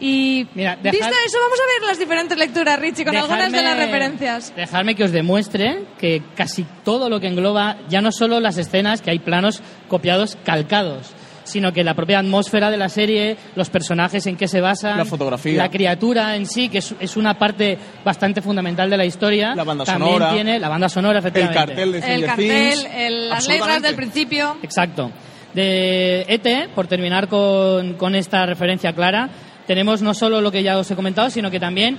[0.00, 3.62] Y Mira, dejad- visto eso, vamos a ver las diferentes lecturas, Richie, con algunas de
[3.62, 4.54] las referencias.
[4.56, 9.02] Dejadme que os demuestre que casi todo lo que engloba, ya no solo las escenas,
[9.02, 11.10] que hay planos copiados, calcados,
[11.44, 15.04] sino que la propia atmósfera de la serie, los personajes en que se basan, La
[15.04, 15.56] fotografía.
[15.56, 19.62] la criatura en sí, que es, es una parte bastante fundamental de la historia, La
[19.64, 20.32] banda también sonora.
[20.32, 21.58] tiene la banda sonora, El efectivamente.
[21.74, 22.88] cartel de El cartel, Things.
[22.96, 24.56] el- las letras del principio.
[24.62, 25.10] Exacto.
[25.54, 29.28] De ET, por terminar con, con esta referencia clara,
[29.66, 31.96] tenemos no solo lo que ya os he comentado, sino que también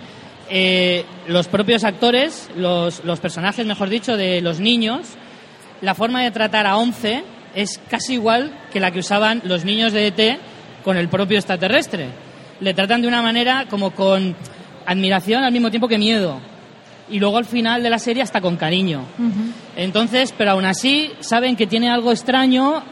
[0.50, 5.08] eh, los propios actores, los, los personajes, mejor dicho, de los niños,
[5.82, 7.24] la forma de tratar a Once
[7.56, 10.40] es casi igual que la que usaban los niños de ET
[10.84, 12.10] con el propio extraterrestre.
[12.60, 14.36] Le tratan de una manera como con
[14.86, 16.40] admiración al mismo tiempo que miedo.
[17.10, 19.04] Y luego al final de la serie hasta con cariño.
[19.76, 22.84] Entonces, pero aún así saben que tiene algo extraño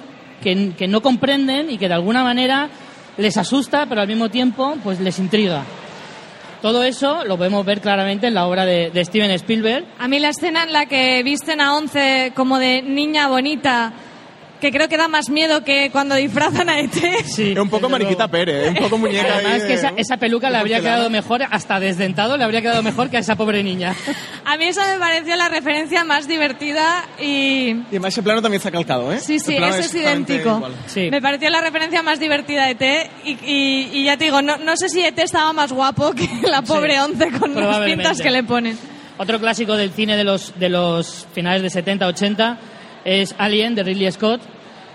[0.41, 2.69] que, que no comprenden y que de alguna manera
[3.17, 5.63] les asusta, pero al mismo tiempo pues les intriga.
[6.61, 9.85] Todo eso lo podemos ver claramente en la obra de, de Steven Spielberg.
[9.99, 13.91] A mí la escena en la que visten a Once como de niña bonita,
[14.63, 16.93] que creo que da más miedo que cuando disfrazan a ET.
[17.25, 18.29] Sí, Es un poco Mariquita.
[18.29, 18.69] Pérez, ¿eh?
[18.69, 19.45] un poco muñeca ahí.
[19.45, 23.09] Además que esa, esa peluca le habría quedado mejor, hasta desdentado le habría quedado mejor
[23.09, 23.93] que a esa pobre niña.
[24.45, 27.71] A mí eso me pareció la referencia más divertida y...
[27.71, 29.19] Y además ese plano también está calcado, ¿eh?
[29.19, 30.69] Sí, sí, ese es idéntico.
[30.87, 31.09] Sí.
[31.11, 34.57] Me pareció la referencia más divertida de ET y, y- y ya te digo, no,
[34.57, 38.31] no sé si ET estaba más guapo que la pobre Once con las pintas que
[38.31, 38.77] le ponen.
[39.17, 42.57] Otro clásico del cine de los, de los finales de 70-80
[43.05, 44.41] es Alien de Ridley Scott,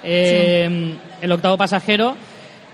[0.03, 2.17] eh, El octavo pasajero.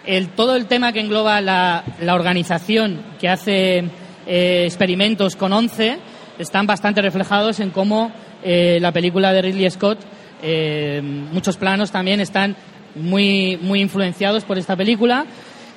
[0.07, 3.85] El, todo el tema que engloba la, la organización que hace
[4.27, 5.99] eh, experimentos con 11
[6.39, 9.99] están bastante reflejados en cómo eh, la película de Ridley Scott,
[10.43, 12.55] eh, muchos planos también están
[12.95, 15.25] muy, muy influenciados por esta película.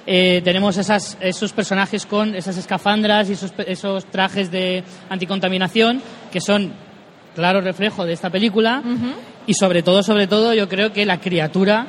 [0.05, 6.41] Eh, tenemos esas, esos personajes con esas escafandras y esos, esos trajes de anticontaminación que
[6.41, 6.73] son
[7.37, 8.81] claro reflejo de esta película
[9.45, 11.85] y sobre todo, sobre todo, yo creo que la criatura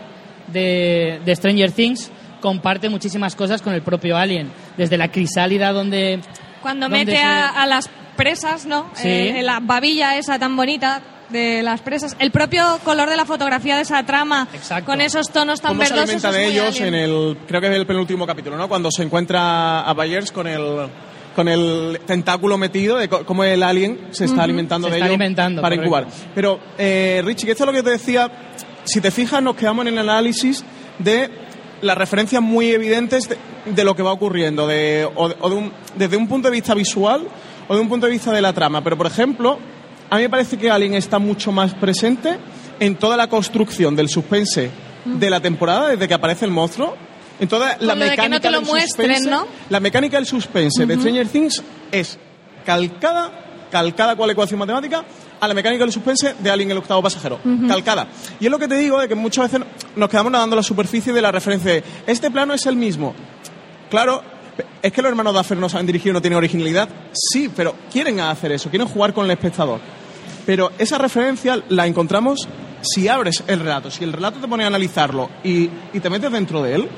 [0.47, 6.21] de, de Stranger Things comparte muchísimas cosas con el propio Alien, desde la crisálida donde
[6.63, 8.91] Cuando ¿Dónde mete se- a, a las presas, ¿no?
[8.95, 9.09] Sí.
[9.09, 12.15] Eh, la babilla esa tan bonita de las presas.
[12.19, 14.87] El propio color de la fotografía de esa trama, Exacto.
[14.87, 16.25] con esos tonos tan ¿Cómo se verdosos.
[16.25, 16.95] alimenta es de ellos Alien.
[16.95, 18.69] en el, creo que es el penúltimo capítulo, ¿no?
[18.69, 20.89] Cuando se encuentra a Byers con el,
[21.39, 25.15] con el tentáculo metido, de cómo el alien se está alimentando Se de está ellos
[25.15, 25.99] alimentando, para correcto.
[26.01, 26.33] incubar.
[26.35, 28.29] Pero, eh, Richie, que esto es lo que te decía,
[28.83, 30.65] si te fijas, nos quedamos en el análisis
[30.99, 31.31] de
[31.81, 35.55] las referencias muy evidentes de, de lo que va ocurriendo, de, o, de- o de
[35.55, 37.23] un- desde un punto de vista visual
[37.69, 38.83] o de un punto de vista de la trama.
[38.83, 39.61] Pero, por ejemplo,
[40.11, 42.37] a mí me parece que Alien está mucho más presente
[42.81, 44.71] en toda la construcción del suspense
[45.05, 46.97] de la temporada, desde que aparece el monstruo.
[47.41, 49.47] En toda la Con lo de que mecánica no te lo del muestren, suspense, ¿no?
[49.71, 52.19] La mecánica del suspense de Stranger Things es
[52.65, 53.31] calcada,
[53.71, 55.05] calcada cual ecuación matemática,
[55.41, 57.39] a la mecánica del suspense de Alien el octavo pasajero.
[57.69, 58.09] Calcada.
[58.41, 61.13] Y es lo que te digo, de que muchas veces nos quedamos nadando la superficie
[61.13, 63.15] de la referencia de este plano es el mismo.
[63.91, 64.23] Claro,
[64.83, 66.89] es que los hermanos Duffer no saben dirigir, no tienen originalidad.
[67.13, 69.81] Sí, pero quieren hacer eso, quieren jugar con el espectador.
[70.45, 72.49] Pero esa referencia la encontramos
[72.81, 76.31] si abres el relato, si el relato te pone a analizarlo y, y te metes
[76.33, 76.89] dentro de él.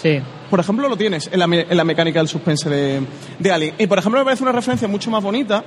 [0.00, 0.18] Sí.
[0.48, 3.00] Por ejemplo, lo tienes en la, me- en la mecánica del suspense de,
[3.38, 3.74] de Alien.
[3.78, 5.62] Y por ejemplo, me parece una referencia mucho más bonita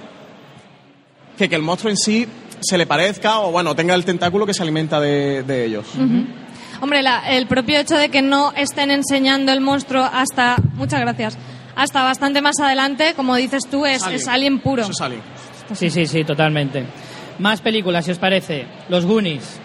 [1.37, 2.27] que que el monstruo en sí
[2.59, 5.85] se le parezca o bueno, tenga el tentáculo que se alimenta de, de ellos.
[6.81, 11.37] Hombre, la- el propio hecho de que no estén enseñando el monstruo hasta, muchas gracias,
[11.75, 14.83] hasta bastante más adelante, como dices tú, es, es alien puro.
[14.83, 15.21] Eso es Alien.
[15.73, 16.85] Sí, sí, sí, totalmente.
[17.39, 18.65] Más películas, si os parece.
[18.89, 19.59] Los Goonies.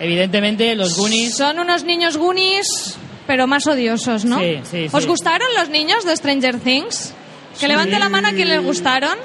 [0.00, 1.36] Evidentemente, los Goonies.
[1.36, 2.96] Son unos niños Goonies,
[3.28, 4.40] pero más odiosos, ¿no?
[4.40, 5.08] Sí, sí, ¿Os sí.
[5.08, 7.14] gustaron los niños de Stranger Things?
[7.54, 7.66] Que Sí.
[7.68, 9.16] levante la mano a quien les gustaron,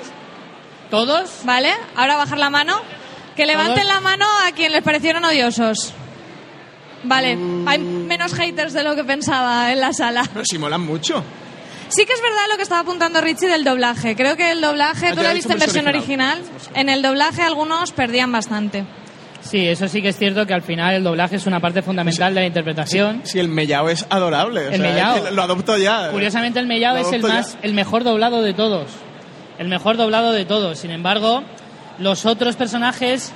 [0.92, 1.32] ¿Todos?
[1.44, 1.72] ¿vale?
[1.96, 2.76] Ahora bajar la mano.
[3.36, 3.88] Que levanten ¿Todos?
[3.88, 5.94] la mano a quien les parecieron odiosos.
[7.04, 7.68] Vale, Mm.
[7.68, 10.24] hay menos haters de lo que pensaba en la sala.
[10.32, 11.24] Pero si molan mucho.
[11.90, 14.16] Sí que es verdad lo que estaba apuntando Richie del doblaje.
[14.16, 16.42] Creo que el doblaje, Ah, tú lo viste en versión versión original.
[16.76, 18.86] En el doblaje algunos perdían bastante.
[19.44, 22.34] Sí, eso sí que es cierto que al final el doblaje es una parte fundamental
[22.34, 23.22] de la interpretación.
[23.24, 24.68] Si el mellao es adorable.
[24.68, 25.16] o El sea, mellao.
[25.18, 26.10] es que Lo adopto ya.
[26.12, 27.28] Curiosamente el mellao es el ya.
[27.28, 28.88] más el mejor doblado de todos.
[29.60, 30.80] El mejor doblado de todos.
[30.80, 31.44] Sin embargo,
[32.00, 33.32] los otros personajes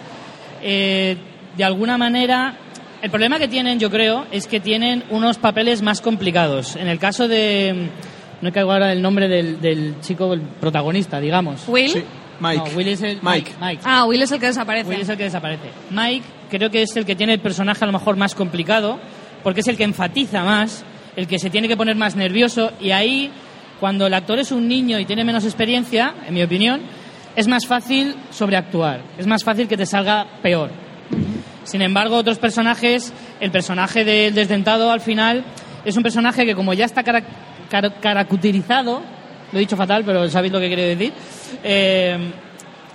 [0.63, 1.17] eh,
[1.55, 2.55] de alguna manera
[3.01, 6.75] el problema que tienen, yo creo, es que tienen unos papeles más complicados.
[6.77, 7.89] En el caso de
[8.41, 11.63] no caigo ahora el nombre del, del chico el protagonista, digamos.
[11.67, 11.91] Will.
[11.91, 12.03] Sí,
[12.39, 12.69] Mike.
[12.71, 13.51] No, Will es el Mike.
[13.59, 13.81] Mike.
[13.85, 14.89] Ah, Will es el que desaparece.
[14.89, 15.69] Will es el que desaparece.
[15.91, 18.99] Mike creo que es el que tiene el personaje a lo mejor más complicado,
[19.43, 20.83] porque es el que enfatiza más,
[21.15, 23.31] el que se tiene que poner más nervioso, y ahí,
[23.79, 26.81] cuando el actor es un niño y tiene menos experiencia, en mi opinión,
[27.35, 30.69] es más fácil sobreactuar, es más fácil que te salga peor.
[31.63, 35.43] Sin embargo, otros personajes, el personaje del desdentado al final
[35.85, 37.23] es un personaje que como ya está cara-
[37.69, 39.01] cara- caracterizado,
[39.51, 41.13] lo he dicho fatal, pero sabéis lo que quiero decir,
[41.63, 42.17] eh,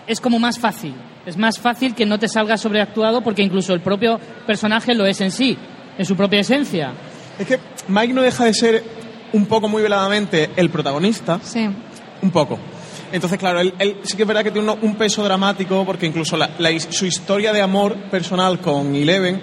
[0.07, 0.95] es como más fácil.
[1.25, 5.21] Es más fácil que no te salga sobreactuado porque incluso el propio personaje lo es
[5.21, 5.57] en sí,
[5.97, 6.93] en su propia esencia.
[7.39, 8.83] Es que Mike no deja de ser
[9.33, 11.39] un poco muy veladamente el protagonista.
[11.43, 11.69] Sí.
[12.23, 12.59] Un poco.
[13.13, 16.07] Entonces, claro, él, él sí que es verdad que tiene uno- un peso dramático porque
[16.07, 19.41] incluso la- la his- su historia de amor personal con Eleven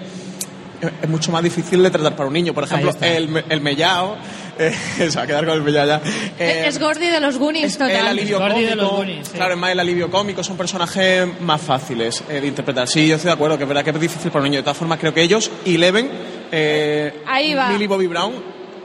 [0.80, 2.52] es, es mucho más difícil de tratar para un niño.
[2.52, 4.16] Por ejemplo, el, el mellao,
[4.60, 4.72] eh,
[5.10, 6.00] se va a quedar con el mellao ya.
[6.38, 7.90] Eh, es Gordy de los Goonies, es total.
[7.90, 9.32] el alivio Gordy cómico, de los Goonies, sí.
[9.34, 12.86] claro, es más el alivio cómico, son personajes más fáciles eh, de interpretar.
[12.86, 14.58] Sí, yo estoy de acuerdo, que es verdad que es difícil para un niño.
[14.60, 16.10] De todas formas, creo que ellos, y Eleven,
[16.52, 17.68] eh, Ahí va.
[17.70, 18.34] Millie Bobby Brown,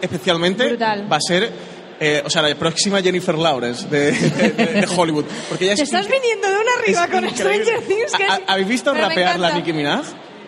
[0.01, 1.11] especialmente, Brutal.
[1.11, 1.51] va a ser,
[1.99, 5.25] eh, o sea, la próxima Jennifer Lawrence de, de- de- Hollywood.
[5.49, 7.65] Porque ella Te es estás incre- viniendo de una arriba es con increíble.
[7.65, 8.11] Stranger Things.
[8.17, 9.51] Que ¿Ha- es- ¿Habéis visto pero rapear la.
[9.51, 10.05] Nicki Minaj?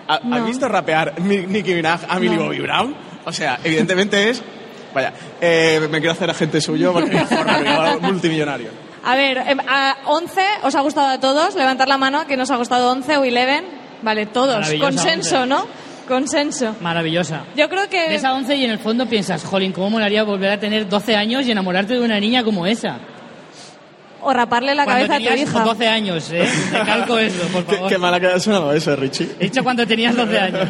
[0.10, 0.36] ¿Ha- No.
[0.36, 2.44] ¿Habéis visto rapear Nicki Minaj a Millie No.
[2.46, 2.96] Bobby Brown?
[3.26, 4.42] O sea, evidentemente es...
[4.94, 7.52] Vaya, eh, me quiero hacer agente suyo porque forro
[8.02, 8.70] multimillonario.
[9.04, 11.56] A ver, em, a 11, ¿os ha gustado a todos?
[11.56, 13.64] Levantar la mano, que nos ha gustado 11 o 11.
[14.02, 14.70] Vale, todos.
[14.80, 15.48] Consenso, 11.
[15.48, 15.66] ¿no?
[16.08, 16.76] Consenso.
[16.82, 17.44] Maravillosa.
[17.56, 18.08] Yo creo que...
[18.10, 21.16] Ves a 11 y en el fondo piensas, jolín, ¿cómo molaría volver a tener 12
[21.16, 22.98] años y enamorarte de una niña como esa?
[24.22, 25.60] O raparle la cuando cabeza a tu hija.
[25.64, 26.48] 12 años, ¿eh?
[26.72, 27.90] Te calco eso, por Qué, favor.
[27.90, 29.30] qué mala que ha sonado eso, Richie.
[29.40, 30.68] He dicho cuando tenías 12 años.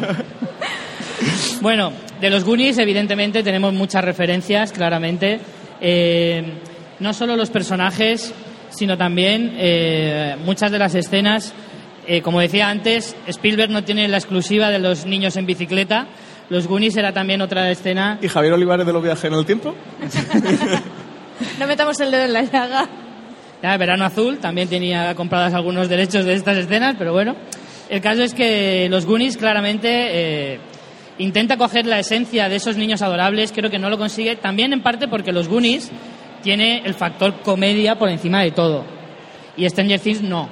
[1.60, 5.40] Bueno, de los Goonies, evidentemente, tenemos muchas referencias, claramente.
[5.80, 6.42] Eh,
[7.00, 8.34] no solo los personajes,
[8.70, 11.52] sino también eh, muchas de las escenas.
[12.06, 16.06] Eh, como decía antes, Spielberg no tiene la exclusiva de los niños en bicicleta.
[16.48, 18.18] Los Goonies era también otra escena.
[18.22, 19.74] ¿Y Javier Olivares de los viajes en el tiempo?
[21.58, 22.88] No metamos el dedo en la llaga.
[23.62, 27.36] Ya, Verano Azul también tenía compradas algunos derechos de estas escenas, pero bueno.
[27.88, 30.60] El caso es que los Goonies claramente eh,
[31.18, 34.82] intenta coger la esencia de esos niños adorables, creo que no lo consigue, también en
[34.82, 35.90] parte porque los Goonies
[36.42, 38.84] tiene el factor comedia por encima de todo.
[39.56, 40.48] Y Stranger Things no.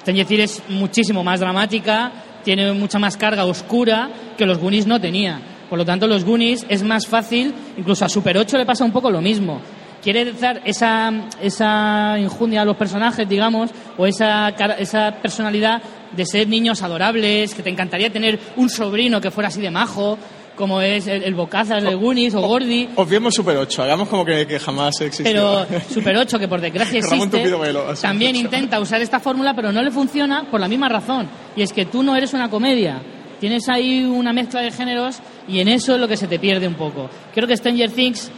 [0.00, 5.00] Stranger Things es muchísimo más dramática, tiene mucha más carga oscura que los Goonies no
[5.00, 5.40] tenía.
[5.68, 8.90] Por lo tanto, los Goonies es más fácil, incluso a Super 8 le pasa un
[8.90, 9.60] poco lo mismo.
[10.02, 15.82] Quiere dar esa, esa injundia a los personajes, digamos, o esa, esa personalidad
[16.16, 20.18] de ser niños adorables, que te encantaría tener un sobrino que fuera así de majo,
[20.60, 22.90] como es el, el Bocazas de Goonies o Gordy.
[22.96, 25.24] Obviemos Super 8, hagamos como que, que jamás existió.
[25.66, 29.82] Pero Super 8, que por desgracia existe, así también intenta usar esta fórmula, pero no
[29.82, 31.28] le funciona por la misma razón.
[31.56, 33.00] Y es que tú no eres una comedia.
[33.40, 35.16] Tienes ahí una mezcla de géneros
[35.48, 37.08] y en eso es lo que se te pierde un poco.
[37.32, 38.30] Creo que Stranger Things,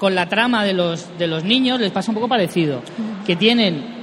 [0.00, 2.82] con la trama de los, de los niños, les pasa un poco parecido.
[3.26, 4.00] Que tienen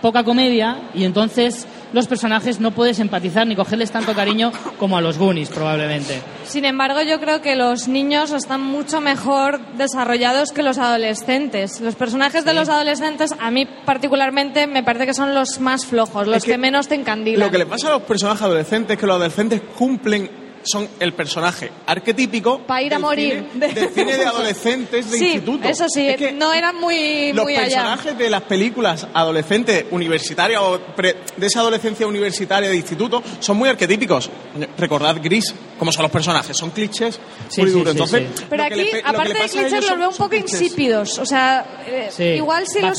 [0.00, 5.00] poca comedia y entonces los personajes no puedes empatizar ni cogerles tanto cariño como a
[5.00, 6.20] los Goonies, probablemente.
[6.44, 11.80] Sin embargo, yo creo que los niños están mucho mejor desarrollados que los adolescentes.
[11.80, 16.26] Los personajes de los adolescentes, a mí particularmente, me parece que son los más flojos,
[16.26, 17.40] los Es que que, menos te encandilan.
[17.40, 20.30] Lo que le pasa a los personajes adolescentes es que los adolescentes cumplen,
[20.62, 23.44] son el personaje arquetípico Pa' ir a del morir.
[23.52, 25.68] cine- del cine de adolescentes de sí, instituto.
[25.68, 27.64] eso sí, Es que no eran muy, los muy allá.
[27.66, 33.56] personajes de las películas adolescentes universitarias o pre- de esa adolescencia universitaria de instituto son
[33.56, 34.30] muy arquetípicos.
[34.76, 37.18] Recordad Gris, como son los personajes, son clichés
[37.48, 37.92] Sí, muy sí, duros.
[37.94, 38.44] sí, Entonces, sí.
[38.50, 40.60] Pero aquí, le aparte de clichés, los veo un poco clichés.
[40.62, 41.18] insípidos.
[41.18, 42.98] O sea, eh, Sí, igual si los...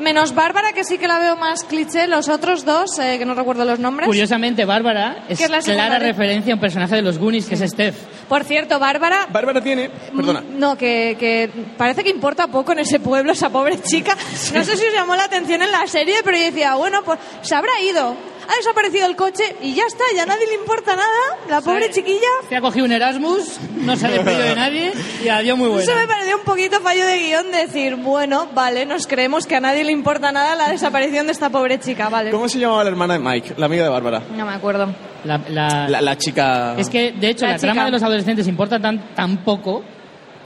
[0.00, 3.34] Menos Bárbara, que sí que la veo más cliché, los otros dos, eh, que no
[3.34, 4.06] recuerdo los nombres.
[4.06, 7.54] Curiosamente, Bárbara es ¿Qué es la clara referencia a un personaje de los Goonies, que
[7.54, 7.96] es Steph.
[8.28, 9.26] Por cierto, Bárbara...
[9.30, 13.50] Bárbara tiene, perdona, Mm, No, que, que parece que importa poco en ese pueblo esa
[13.50, 14.16] pobre chica.
[14.54, 17.18] No sé si os llamó la atención en la serie, pero yo decía, bueno, pues
[17.42, 18.16] se habrá ido.
[18.52, 21.08] Ha desaparecido el coche y ya está, ya a nadie le importa nada.
[21.48, 22.00] La pobre Sí.
[22.00, 22.26] chiquilla.
[22.48, 24.92] Se ha cogido un Erasmus, no se ha despedido de nadie
[25.24, 25.84] y adiós muy buena.
[25.84, 29.60] Eso me pareció un poquito fallo de guion decir, bueno, vale, nos creemos que a
[29.60, 32.30] nadie le importa nada la desaparición de esta pobre chica, vale.
[32.32, 34.22] ¿cómo se llamaba la hermana de Mike, la amiga de Bárbara?
[34.36, 34.92] No me acuerdo.
[35.24, 36.74] La- la- La, la chica...
[36.78, 39.84] es que, de hecho, La la, trama de los adolescentes importa tan, tan poco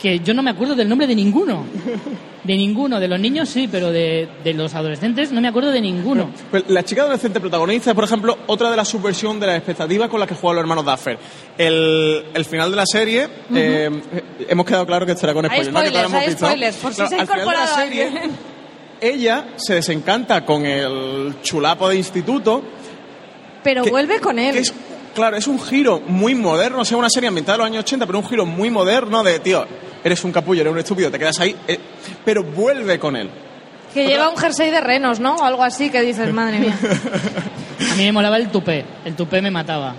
[0.01, 1.65] que yo no me acuerdo del nombre de ninguno.
[2.43, 3.01] De ninguno.
[3.01, 6.31] De los niños sí, pero de, de los adolescentes no me acuerdo de ninguno.
[6.51, 10.11] Pues la chica adolescente protagonista es, por ejemplo, otra de las subversión de las expectativas
[10.11, 11.19] con las que juegan los hermanos Duffer.
[11.57, 13.91] El, el final de la serie, eh,
[14.49, 15.81] hemos quedado claro que esto era con Hay spoilers, ¿no?
[15.81, 16.51] Todos spoilers, hemos hay visto, ¿no?
[16.51, 18.31] spoilers, por si Claro, se ha al final de la incorporado serie.
[19.01, 22.63] Ella se desencanta con el chulapo de instituto.
[23.63, 24.57] Pero que- vuelve con él.
[24.57, 24.73] es,
[25.15, 28.07] claro, es un giro muy moderno, o sea, una serie ambientada en los años 80,
[28.07, 29.67] pero un giro muy moderno de, tío,
[30.05, 31.79] eres un capullo, eres un estúpido, te quedas ahí, eh,
[32.25, 33.31] pero vuelve con él.
[33.93, 35.37] Que lleva un jersey de renos, ¿no?
[35.37, 36.77] O algo así que dices, madre mía.
[37.91, 38.85] A mí me molaba el tupé.
[39.05, 39.95] El tupé me mataba.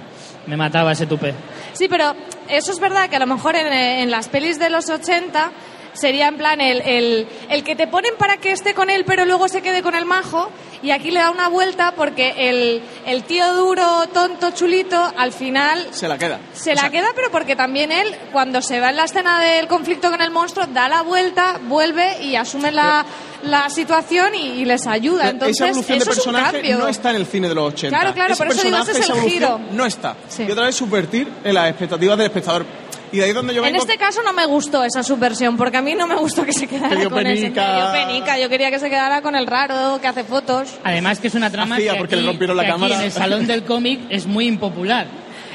[0.47, 1.33] Me mataba ese tupé.
[1.73, 2.13] Sí, pero
[2.47, 5.51] eso es verdad que a lo mejor en, eh, en las pelis de los 80
[5.95, 9.25] sería en plan el, el, el que te ponen para que esté con él pero
[9.25, 10.51] luego se quede con el majo
[10.83, 15.87] Y aquí le da una vuelta porque el, el tío duro, tonto, chulito, al final
[15.91, 16.39] Se la queda.
[16.53, 19.67] se O la queda, pero porque también él, cuando se va en la escena del
[19.67, 23.03] conflicto con el monstruo, da la vuelta, vuelve y asume la,
[23.43, 25.29] la situación y, y les ayuda.
[25.29, 26.77] Entonces, esa evolución eso de es un personaje cambio.
[26.77, 27.97] no está en el cine de los 80.
[27.97, 29.59] Claro, claro, ese por eso digo, personaje, ese es el giro.
[29.71, 30.15] no está.
[30.29, 30.43] Sí.
[30.47, 32.65] Y otra vez subvertir en las expectativas del espectador.
[33.11, 35.81] Y de ahí donde yo En este caso no me gustó esa subversión, porque a
[35.81, 37.43] mí no me gustó que se quedara con ese.
[37.51, 37.75] penica.
[37.75, 38.39] Dio penica.
[38.39, 40.73] Yo quería que se quedara con el raro que hace fotos.
[40.83, 42.95] Además que es una trama Hacía que, porque aquí, le rompieron la que aquí cámara.
[42.99, 45.07] en el salón del cómic es muy impopular.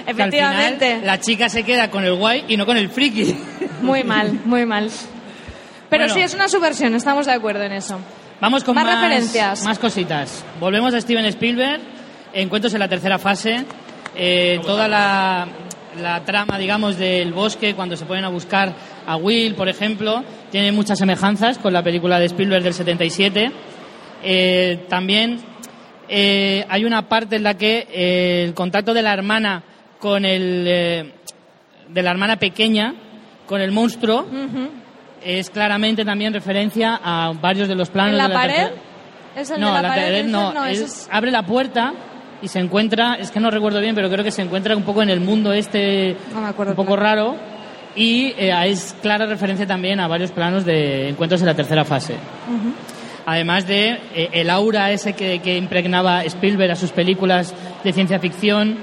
[0.04, 1.00] Que al final Efectivamente.
[1.04, 3.36] la chica se queda con el guay y no con el friki.
[3.82, 4.90] Muy mal, muy mal.
[5.90, 6.14] Pero Bueno.
[6.14, 7.98] sí, es una subversión, estamos de acuerdo en eso.
[8.40, 9.62] Vamos con Más más, referencias.
[9.64, 10.44] más cositas.
[10.58, 11.80] Volvemos a Steven Spielberg.
[12.32, 13.64] Encuentros en la tercera fase.
[14.14, 15.46] Eh, toda la,
[16.00, 18.72] la trama, digamos, del bosque, cuando se ponen a buscar
[19.06, 23.50] a Will, por ejemplo, tiene muchas semejanzas con la película de Spielberg del 77.
[24.22, 25.38] Eh, también
[26.08, 29.62] eh, hay una parte en la que eh, el contacto de la hermana
[29.98, 30.64] con el.
[30.66, 31.12] eh,
[31.88, 32.94] de la hermana pequeña
[33.46, 34.24] con el monstruo
[35.24, 38.68] es claramente también referencia a varios de los planos ¿En la de pared?
[39.36, 40.02] ¿Es el no, de la, la pared?
[40.04, 41.92] pared no, es- abre la puerta
[42.42, 45.02] y se encuentra, es que no recuerdo bien, pero creo que se encuentra un poco
[45.02, 47.02] en el mundo este No me acuerdo un poco claro.
[47.32, 47.36] raro
[47.96, 52.14] y eh, es clara referencia también a varios planos de encuentros en la tercera fase.
[53.26, 58.18] Además de eh, el aura ese que, que impregnaba Spielberg a sus películas de ciencia
[58.18, 58.78] ficción,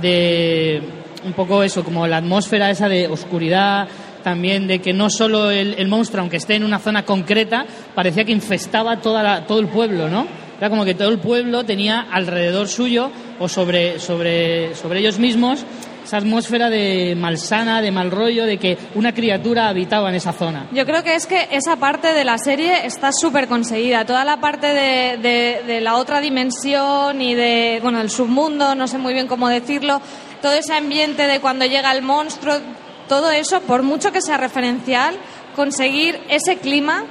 [0.00, 0.80] de
[1.24, 3.86] un poco eso, como la atmósfera esa de oscuridad,
[4.22, 8.24] también de que no solo el, el monstruo, aunque esté en una zona concreta, parecía
[8.24, 10.26] que infestaba toda la- todo el pueblo, ¿no?
[10.58, 15.64] Era como que todo el pueblo tenía alrededor suyo o sobre, sobre, sobre ellos mismos
[16.04, 20.66] esa atmósfera de malsana, de mal rollo, de que una criatura habitaba en esa zona.
[20.70, 24.04] Yo creo que es que esa parte de la serie está súper conseguida.
[24.04, 28.86] Toda la parte de, de- de la otra dimensión y de, bueno, del submundo, no
[28.86, 30.02] sé muy bien cómo decirlo,
[30.42, 32.56] todo ese ambiente de cuando llega el monstruo,
[33.08, 35.16] todo eso, por mucho que sea referencial,
[35.56, 37.04] conseguir ese clima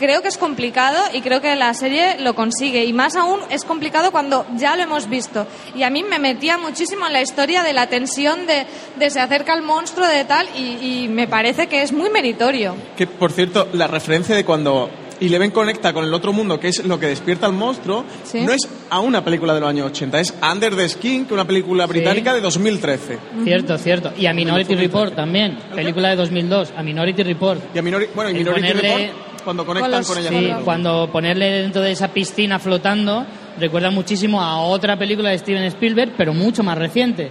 [0.00, 2.86] creo que es complicado y creo que la serie lo consigue.
[2.86, 5.46] Y más aún es complicado cuando ya lo hemos visto.
[5.76, 8.66] Y a mí me metía muchísimo en la historia de la tensión de,
[8.98, 12.74] de se acerca el monstruo de tal y, y me parece que es muy meritorio.
[12.96, 14.88] Que, por cierto, la referencia de cuando
[15.20, 18.40] Eleven conecta con el otro mundo, que es lo que despierta al monstruo, Sí.
[18.40, 21.32] no es a una película de los años 80, es Under the Skin, que es
[21.32, 23.18] una película británica de 2013.
[23.44, 24.12] Cierto, cierto.
[24.16, 27.60] Y a Minority Report también, película de 2002, a Minority Report.
[27.74, 30.30] Y a Minori- bueno, y Minority ponerle- Report, cuando conectan Con los- con ella.
[30.58, 33.24] Sí, cuando ponerle dentro de esa piscina flotando
[33.58, 37.30] recuerda muchísimo a otra película de Steven Spielberg, pero mucho más reciente,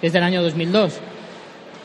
[0.00, 1.00] que es del año 2002.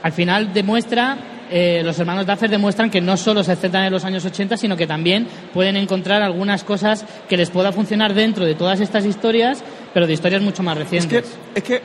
[0.04, 1.18] Al final demuestra,
[1.50, 4.76] eh, los hermanos Duffer demuestran que no solo se centran en los años 80, sino
[4.78, 9.64] que también pueden encontrar algunas cosas que les pueda funcionar dentro de todas estas historias,
[9.94, 11.38] pero de historias mucho más Es recientes.
[11.54, 11.82] que, es que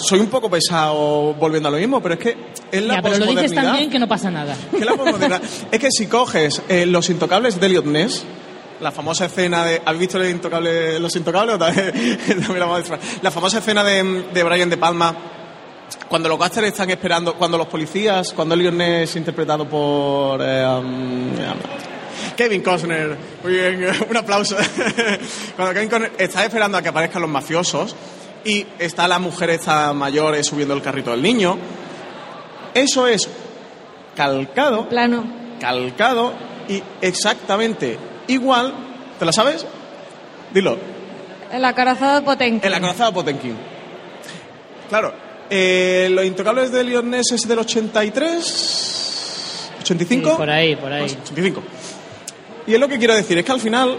[0.00, 2.36] soy un poco pesado volviendo a lo mismo, pero es que
[2.72, 4.56] es la Ya, pero lo dices bien que no pasa nada.
[4.70, 5.40] Que la
[5.70, 8.24] es que si coges eh, Los Intocables de Elliot Ness,
[8.80, 9.80] la famosa escena de...
[9.84, 11.00] ¿Habéis visto Los Intocables?
[11.58, 11.92] también-
[12.46, 12.84] también
[13.22, 15.14] la famosa escena de, de Brian De Palma,
[16.08, 20.40] cuando los gásteres están esperando, cuando los policías, cuando Elliot Ness, interpretado por...
[20.42, 21.30] eh, um,
[22.36, 24.56] Kevin Costner, muy bien, un aplauso.
[25.56, 27.94] Cuando Kevin Costner está esperando a que aparezcan los mafiosos
[28.44, 31.56] y está la mujer esta mayor eh, subiendo el carrito del niño,
[32.74, 33.28] eso es
[34.16, 35.24] calcado Plano.
[35.60, 36.32] calcado
[36.68, 38.72] y exactamente igual.
[39.18, 39.66] ¿Te la sabes?
[40.52, 40.78] Dilo.
[41.52, 42.66] El acorazado de Potenki.
[42.66, 43.56] El acorazado Potenkin.
[44.88, 45.12] Claro.
[45.50, 49.70] eh, Los Intocables de Leon Ness es del 83.
[49.82, 50.08] ¿85?
[50.08, 51.00] Sí, por ahí, por ahí.
[51.02, 51.62] Pues 85.
[52.66, 53.98] Y es lo que quiero decir, es que al final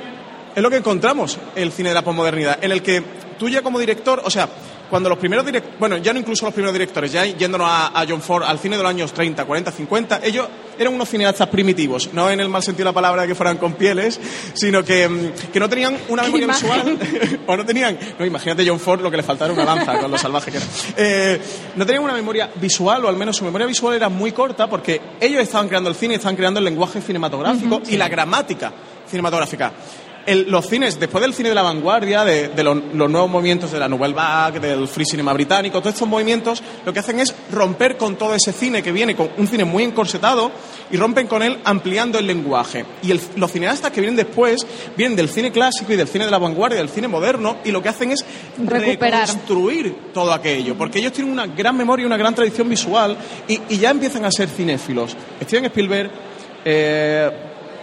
[0.55, 3.03] es lo que encontramos el cine de la posmodernidad, en el que
[3.41, 4.47] tú ya como director, o sea,
[4.87, 8.05] cuando los primeros directores, bueno, ya no incluso los primeros directores, ya yéndonos a, a
[8.07, 12.13] John Ford, al cine de los años 30, 40, 50, ellos eran unos cineastas primitivos,
[12.13, 14.19] no en el mal sentido de la palabra que fueran con pieles,
[14.53, 16.99] sino que, mm, que no tenían una ¡Qué memoria visual,
[17.47, 20.11] o no tenían, no, imagínate John Ford lo que le faltaba era una lanza con
[20.11, 20.67] lo salvaje que era.
[20.97, 21.41] Eh,
[21.77, 25.01] no tenían una memoria visual, o al menos su memoria visual era muy corta, porque
[25.19, 28.71] ellos estaban creando el cine, estaban creando el lenguaje cinematográfico y la gramática
[29.11, 29.73] cinematográfica.
[30.25, 33.71] El- los cines, después del cine de la vanguardia, de, de los, los nuevos movimientos
[33.71, 37.33] de la Nouvelle Vague, del free cinema británico, todos estos movimientos lo que hacen es
[37.51, 40.51] romper con todo ese cine que viene con un cine muy encorsetado
[40.91, 42.85] y rompen con él ampliando el lenguaje.
[43.01, 44.65] Y el- los cineastas que vienen después
[44.95, 47.81] vienen del cine clásico y del cine de la vanguardia, del cine moderno, y lo
[47.81, 48.23] que hacen es
[48.57, 49.27] Recuperar.
[49.27, 53.17] reconstruir todo aquello, porque ellos tienen una gran memoria, una gran tradición visual
[53.47, 55.15] y, y ya empiezan a ser cinéfilos.
[55.43, 56.11] Steven Spielberg,
[56.63, 57.29] eh,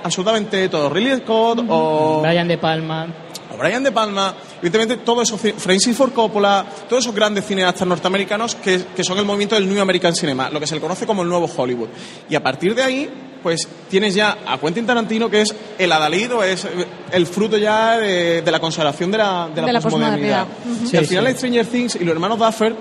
[0.03, 3.07] absolutamente todo, Ridley Scott o, Brian De Palma.
[3.55, 8.55] o Brian De Palma, evidentemente todo eso, Francis Ford Coppola, todos esos grandes cineastas norteamericanos
[8.57, 11.23] que, que son el movimiento del New American Cinema, lo que se le conoce como
[11.23, 11.89] el nuevo Hollywood.
[12.29, 13.09] Y a partir de ahí,
[13.43, 16.67] pues tienes ya a Quentin Tarantino, que es el adalid o es
[17.13, 20.47] el fruto ya de, de la consagración de la, de la, De la posmodernidad.
[20.47, 20.93] posmodernidad.
[20.93, 21.35] Y al Sí, final sí.
[21.39, 22.75] Stranger Things y los hermanos Duffer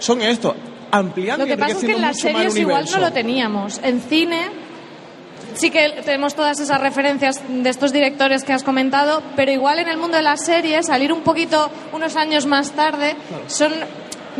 [0.00, 0.54] son esto,
[0.90, 3.80] ampliando Lo que y pasa es que en las series igual no lo teníamos.
[3.84, 4.48] En cine
[5.54, 9.88] sí que tenemos todas esas referencias de estos directores que has comentado, pero igual en
[9.88, 13.72] el mundo de las series, salir un poquito unos años más tarde, son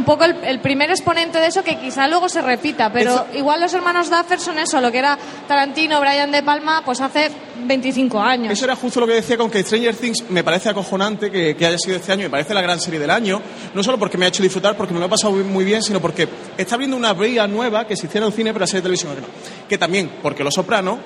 [0.00, 3.26] un poco el, el primer exponente de eso que quizá luego se repita, pero Eso-
[3.34, 7.30] igual los hermanos Duffer son eso, lo que era Tarantino, Brian De Palma, pues hace
[7.64, 8.52] 25 años.
[8.52, 11.66] Eso era justo lo que decía con que Stranger Things me parece acojonante que, que
[11.66, 13.42] haya sido este año, me parece la gran serie del año,
[13.74, 16.00] no solo porque me ha hecho disfrutar, porque me lo he pasado muy- bien, sino
[16.00, 16.26] porque
[16.56, 19.14] está abriendo una vía nueva que existía en el cine, pero la serie de televisión
[19.14, 19.26] que no.
[19.68, 20.98] Que también, porque Los Soprano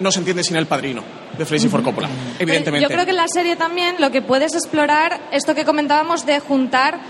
[0.00, 1.02] no se entiende sin el padrino
[1.38, 2.82] de Francis Ford Coppola, evidentemente.
[2.82, 6.38] Yo creo que en la serie también lo que puedes explorar, esto que comentábamos de
[6.40, 7.00] juntar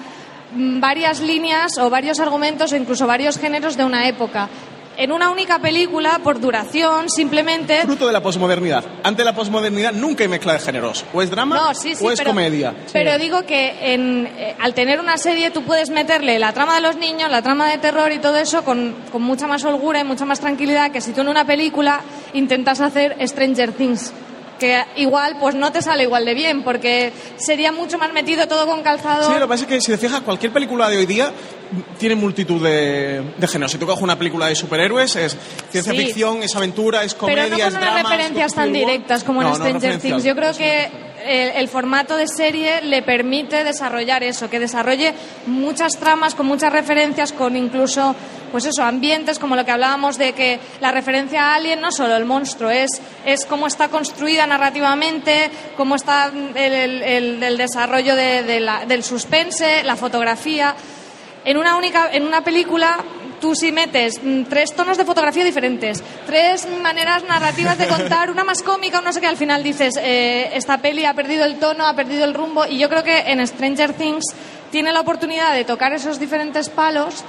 [0.54, 4.48] varias líneas o varios argumentos o incluso varios géneros de una época.
[4.96, 7.82] En una única película, por duración, simplemente...
[7.82, 8.84] Fruto de la posmodernidad.
[9.02, 11.04] Ante la posmodernidad nunca hay mezcla de géneros.
[11.12, 12.72] O es drama No, sí, sí, o es pero, comedia.
[12.92, 16.80] Pero digo que en, eh, al tener una serie tú puedes meterle la trama de
[16.80, 20.04] los niños, la trama de terror y todo eso con, con mucha más holgura y
[20.04, 22.00] mucha más tranquilidad que si tú en una película
[22.32, 24.12] intentas hacer Stranger Things.
[24.58, 28.66] Que igual pues no te sale igual de bien porque sería mucho más metido todo
[28.66, 29.26] con calzado.
[29.26, 31.32] Sí, lo que pasa es que si te fijas, cualquier película de hoy día
[31.98, 33.72] tiene multitud de, de géneros.
[33.72, 35.36] Si tú coges una película de superhéroes, es
[35.70, 35.98] ciencia Sí.
[35.98, 38.08] ficción, es aventura, es comedia, pero no con es unas drama.
[38.10, 39.98] referencias tan directas como en No, no Stranger.
[39.98, 40.22] Things.
[40.24, 40.88] Yo creo que
[41.24, 45.14] el, formato de serie le permite desarrollar eso, que desarrolle
[45.46, 48.14] muchas tramas con muchas referencias, con incluso,
[48.52, 52.16] pues eso, ambientes como lo que hablábamos de que la referencia a Alien no solo
[52.16, 52.90] el monstruo, es,
[53.24, 59.96] es cómo está construida narrativamente, cómo está el, desarrollo de- de la- del suspense, la
[59.96, 60.74] fotografía.
[61.44, 62.96] En una única, en una película
[63.44, 68.42] tú si metes mm, tres tonos de fotografía diferentes, tres maneras narrativas de contar, una
[68.42, 71.86] más cómica, no sé qué, al final dices, eh, esta peli ha perdido el tono,
[71.86, 74.34] ha perdido el rumbo, y yo creo que en Stranger Things
[74.70, 77.22] tiene la oportunidad de tocar esos diferentes palos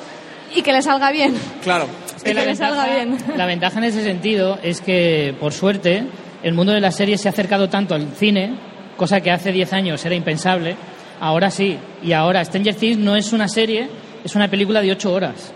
[0.56, 1.36] y que le salga bien.
[1.62, 1.86] Claro.
[2.22, 3.18] Y que le salga bien.
[3.36, 6.06] la ventaja en ese sentido es que, por suerte,
[6.42, 8.56] el mundo de las series se ha acercado tanto al cine,
[8.96, 10.78] cosa que hace 10 años era impensable,
[11.20, 11.78] ahora sí.
[12.02, 13.90] Y ahora Stranger Things no es una serie,
[14.24, 15.54] es una película de 8 horas,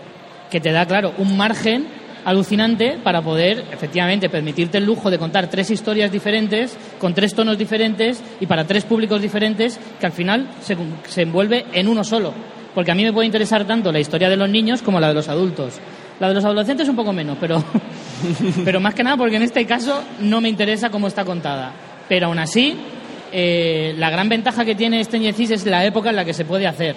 [0.50, 1.86] que te da, claro, un margen
[2.24, 7.56] alucinante para poder, efectivamente, permitirte el lujo de contar tres historias diferentes, con tres tonos
[7.56, 10.76] diferentes y para tres públicos diferentes, que al final se,
[11.08, 12.32] se envuelve en uno solo.
[12.74, 15.14] Porque a mí me puede interesar tanto la historia de los niños como la de
[15.14, 15.80] los adultos.
[16.20, 17.64] La de los adolescentes un poco menos, pero,
[18.64, 21.72] pero más que nada porque en este caso no me interesa cómo está contada.
[22.08, 22.76] Pero aún así,
[23.32, 26.44] eh, la gran ventaja que tiene Stranger Things es la época en la que se
[26.44, 26.94] puede hacer.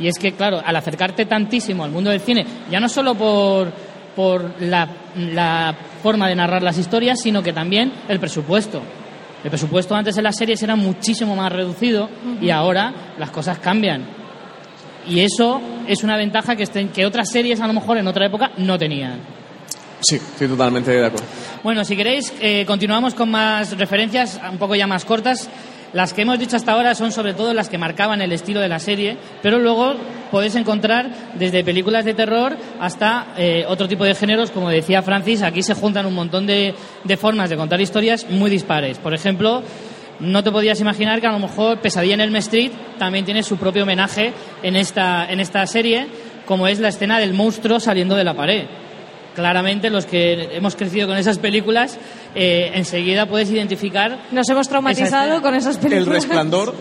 [0.00, 3.72] Y es que, claro, al acercarte tantísimo al mundo del cine, ya no solo por,
[4.14, 8.80] por la, la forma de narrar las historias, sino que también el presupuesto.
[9.42, 12.08] El presupuesto antes en las series era muchísimo más reducido
[12.40, 14.04] y ahora las cosas cambian.
[15.06, 18.26] Y eso es una ventaja que, estén- que otras series a lo mejor en otra
[18.26, 19.20] época no tenían.
[20.00, 21.26] Sí, estoy totalmente de acuerdo.
[21.64, 25.48] Bueno, si queréis, eh, continuamos con más referencias, un poco ya más cortas.
[25.92, 28.68] Las que hemos dicho hasta ahora son sobre todo las que marcaban el estilo de
[28.68, 29.94] la serie, pero luego
[30.30, 35.42] podéis encontrar desde películas de terror hasta eh, otro tipo de géneros, como decía Francis,
[35.42, 36.74] aquí se juntan un montón de,
[37.04, 38.98] de formas de contar historias muy dispares.
[38.98, 39.62] Por ejemplo,
[40.20, 43.56] no te podías imaginar que a lo mejor Pesadilla en Elm Street también tiene su
[43.56, 44.32] propio homenaje
[44.62, 46.06] en esta, en esta serie,
[46.44, 48.66] como es la escena del monstruo saliendo de la pared
[49.38, 51.96] claramente los que hemos crecido con esas películas,
[52.34, 56.08] eh, enseguida puedes identificar Nos hemos traumatizado Esa con esas películas.
[56.08, 56.74] El resplandor,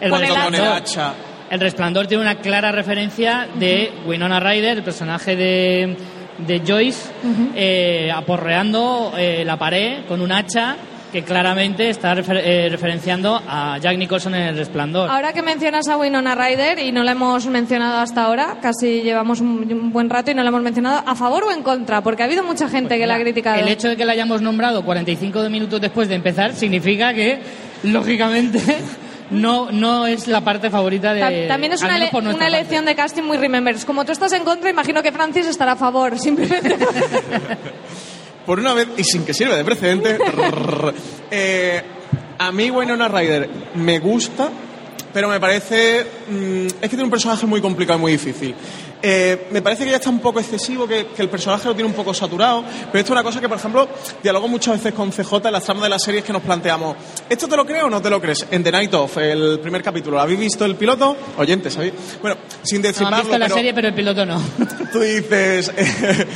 [0.00, 1.14] el Con el hacha.
[1.48, 5.96] El resplandor tiene una clara referencia de Winona Ryder, el personaje de,
[6.38, 7.10] de Joyce,
[7.54, 10.76] eh, aporreando eh, la pared con un hacha
[11.12, 15.10] que claramente está refer- eh, referenciando a Jack Nicholson en el resplandor.
[15.10, 19.40] Ahora que mencionas a Winona Ryder y no la hemos mencionado hasta ahora, casi llevamos
[19.40, 22.00] un, un buen rato y no la hemos mencionado, ¿a favor o en contra?
[22.02, 23.60] Porque ha habido mucha gente que la ha criticado.
[23.60, 27.40] El hecho de que la hayamos nombrado 45 minutos después de empezar significa que,
[27.82, 28.60] lógicamente,
[29.30, 31.20] no, no es la parte favorita de.
[31.20, 32.46] Ta- También es una, una parte.
[32.46, 33.84] elección de casting muy remembers.
[33.84, 36.76] Como tú estás en contra, imagino que Francis estará a favor, simplemente.
[38.50, 40.18] Por una vez, y sin que sirva de precedente,
[41.30, 41.80] eh,
[42.36, 44.50] a mí Winona Ryder me gusta,
[45.14, 46.04] pero me parece...
[46.28, 48.52] mm, es que tiene un personaje muy complicado y muy difícil.
[49.00, 51.88] Eh, me parece que ya está un poco excesivo, que, que, el personaje lo tiene
[51.88, 53.88] un poco saturado, pero esto es una cosa que, por ejemplo,
[54.20, 56.96] dialogo muchas veces con CJ en las tramas de las series que nos planteamos.
[57.28, 58.48] ¿Esto te lo creo o no te lo crees?
[58.50, 61.16] En The Night Of, el primer capítulo, ¿lo habéis visto el piloto?
[61.38, 61.92] Oyentes, ¿sabéis?
[62.20, 64.42] Bueno, sin decir no, visto la serie, pero el piloto no.
[64.92, 65.70] Tú dices...
[65.76, 66.26] Eh,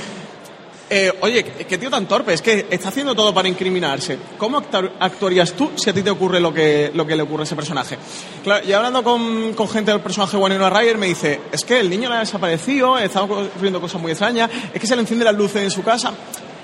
[1.20, 2.34] oye, ¿qué tío tan torpe?
[2.34, 4.18] Es que está haciendo todo para incriminarse.
[4.38, 4.62] ¿Cómo
[5.00, 7.56] actuarías tú si a ti te ocurre lo que, lo que le ocurre a ese
[7.56, 7.98] personaje?
[8.42, 12.08] Claro, y hablando con, gente del personaje Winona Ryder, me dice, es que el niño
[12.08, 15.62] le ha desaparecido, estamos ocurriendo cosas muy extrañas, es que se le enciende las luces
[15.62, 16.12] en su casa.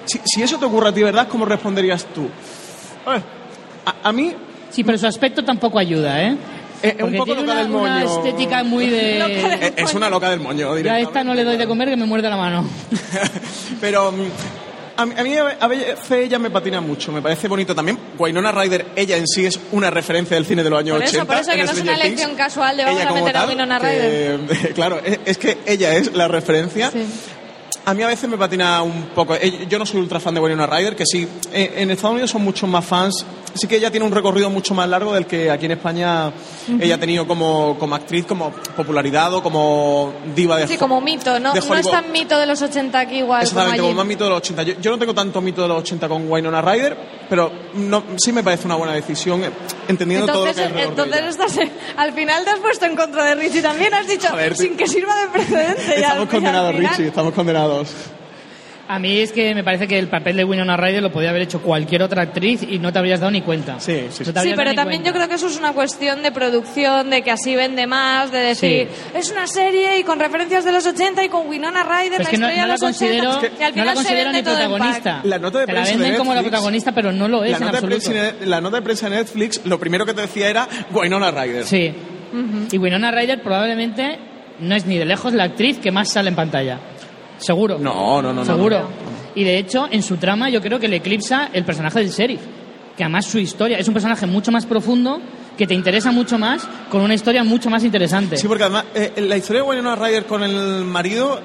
[0.05, 1.29] Si, si eso te ocurre a ti, ¿verdad?
[1.29, 2.29] ¿Cómo responderías tú?
[3.85, 4.35] A, a mí...
[4.71, 6.37] Sí, pero su aspecto tampoco ayuda, ¿eh?
[6.83, 7.85] Es un poco loca una, del moño.
[7.85, 9.73] una estética muy de...
[9.77, 12.07] Es una loca del moño, Ya a esta no le doy de comer que me
[12.07, 12.65] muerde la mano.
[13.81, 14.13] Pero
[14.97, 17.99] a mí, a mí a veces ella me patina mucho, me parece bonito también.
[18.19, 21.17] Winona Ryder, ella en sí es una referencia del cine de los años por eso,
[21.23, 21.33] 80.
[21.33, 23.79] Por eso, que no es una elección casual de vamos a meter tal, a Winona
[23.79, 24.41] Ryder.
[24.41, 26.91] Que, claro, es, es, que ella es la referencia.
[26.91, 27.07] Sí.
[27.87, 29.37] A mí a veces me patina un poco.
[29.69, 31.27] Yo no soy ultra fan de Winona Ryder, que sí.
[31.53, 33.25] En Estados Unidos son muchos más fans.
[33.55, 36.33] Sí que ella tiene un recorrido mucho más largo del que aquí en España uh
[36.73, 36.83] -huh.
[36.83, 41.39] ella ha tenido como, como actriz, como popularidad o como diva de Sí, como mito,
[41.41, 41.53] ¿no?
[41.53, 43.43] No es tan mito de los 80 aquí igual.
[43.43, 44.63] Exactamente, como, como más mito de los 80.
[44.63, 46.97] Yo, yo, no tengo tanto mito de los 80 con Winona Ryder,
[47.29, 49.43] pero no, sí me parece una buena decisión,
[49.89, 51.59] entendiendo entonces, todo lo que es Entonces, estás,
[51.97, 54.87] al final te has puesto en contra de Richie también, has dicho, ver, sin que
[54.87, 56.01] sirva de precedente.
[56.01, 57.89] Estamos condenados, Richie, estamos condenados.
[58.91, 61.43] A mí es que me parece que el papel de Winona Ryder lo podía haber
[61.43, 63.79] hecho cualquier otra actriz y no te habrías dado ni cuenta.
[63.79, 64.33] Sí, sí, sí.
[64.43, 67.55] sí pero también yo creo que eso es una cuestión de producción, de que así
[67.55, 69.11] vende más, de decir, sí.
[69.17, 72.29] es una serie y con referencias de los 80 y con Winona Ryder, pero es
[72.31, 75.21] que la no, no, la considero, es que, no la considero ni protagonista.
[75.23, 77.65] La nota de Te la venden como la protagonista, pero no lo es la en
[77.67, 78.11] nota absoluto.
[78.11, 81.31] De prensa, la nota de prensa de Netflix, lo primero que te decía era Winona
[81.31, 81.65] Ryder.
[81.65, 81.95] Sí.
[82.33, 82.75] Uh -huh.
[82.75, 84.19] Y Winona Ryder probablemente
[84.59, 86.81] no es ni de lejos la actriz que más sale en pantalla.
[87.41, 87.79] Seguro.
[87.79, 88.45] No, no, no.
[88.45, 88.79] Seguro.
[88.81, 88.91] No, no.
[89.35, 92.41] Y de hecho, en su trama yo creo que le eclipsa el personaje del sheriff.
[92.97, 95.21] Que además su historia es un personaje mucho más profundo,
[95.57, 98.37] que te interesa mucho más, con una historia mucho más interesante.
[98.37, 101.41] Sí, porque además eh, la historia de Winona Ryder con el marido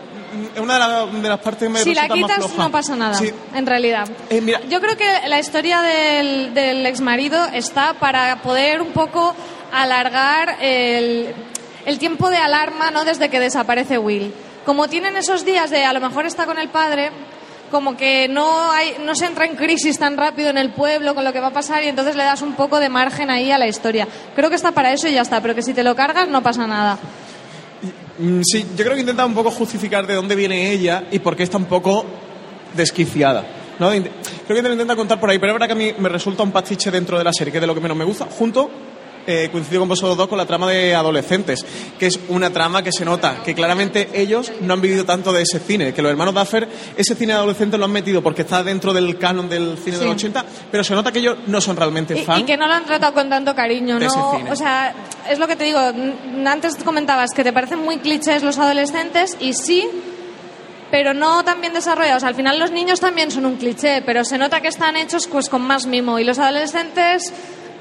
[0.54, 2.96] es una de, la, de, las partes que me Si la quitas más no pasa
[2.96, 3.32] nada, Sí.
[3.54, 4.10] en realidad.
[4.30, 9.34] Eh, mira, Yo creo que la historia del, del exmarido está para poder un poco
[9.72, 11.28] alargar el,
[11.86, 13.06] el tiempo de alarma ¿no?
[13.06, 14.34] desde que desaparece Will.
[14.66, 17.12] Como tienen esos días de a lo mejor está con el padre,
[17.72, 21.24] como que no, hay, no se entra en crisis tan rápido en el pueblo con
[21.24, 23.58] lo que va a pasar y entonces le das un poco de margen ahí a
[23.58, 24.08] la historia.
[24.36, 26.42] Creo que está para eso y ya está, pero que si te lo cargas no
[26.42, 26.98] pasa nada.
[28.18, 31.36] mm, sí, yo creo que intenta un poco justificar de dónde viene ella y por
[31.36, 32.06] qué está un poco
[32.76, 33.46] desquiciada.
[33.78, 33.90] ¿no?
[33.90, 34.04] Creo
[34.48, 36.44] que te lo intenta contar por ahí, pero es verdad que a mí me resulta
[36.44, 38.70] un pastiche dentro de la serie, que es de lo que menos me gusta, junto
[39.28, 41.66] eh, coincido con vosotros dos con la trama de adolescentes,
[42.00, 45.42] que es una trama que se nota que claramente ellos no han vivido tanto de
[45.44, 48.64] ese cine, que los hermanos Duffer ese cine de adolescentes lo han metido porque está
[48.64, 50.00] dentro del canon del cine Sí.
[50.02, 52.42] de los 80, pero se nota que ellos no son realmente Y, fan.
[52.42, 54.32] y que no lo han tratado con tanto cariño, ¿no?
[54.52, 54.94] O sea,
[55.30, 55.80] es lo que te digo.
[56.46, 59.88] Antes comentabas que te parecen muy clichés los adolescentes y sí,
[60.92, 62.24] pero no tan bien desarrollados.
[62.24, 65.50] Al final los niños también son un cliché, pero se nota que están hechos pues
[65.50, 66.20] con más mimo.
[66.20, 67.34] Y los adolescentes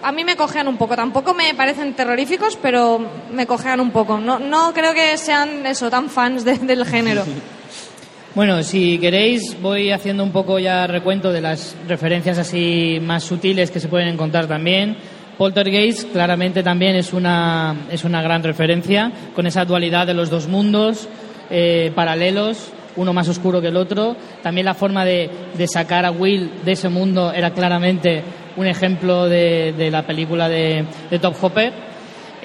[0.05, 0.95] a mí me cojean un poco.
[0.97, 3.01] Tampoco me parecen terroríficos, pero
[3.33, 4.19] me cojean un poco.
[4.19, 7.25] No, no creo que sean eso, tan fans de- del género.
[8.35, 13.71] Bueno, si queréis, voy haciendo un poco ya recuento de las referencias así más sutiles
[13.71, 14.97] que se pueden encontrar también.
[15.39, 20.49] Poltergeist claramente también es una, es una gran referencia, con esa dualidad de los dos
[20.49, 21.09] mundos
[21.49, 24.17] eh, paralelos, uno más oscuro que el otro.
[24.43, 28.25] También la forma de, de sacar a Will de ese mundo era claramente
[28.57, 31.73] un ejemplo de, de la película de, de Top Hopper.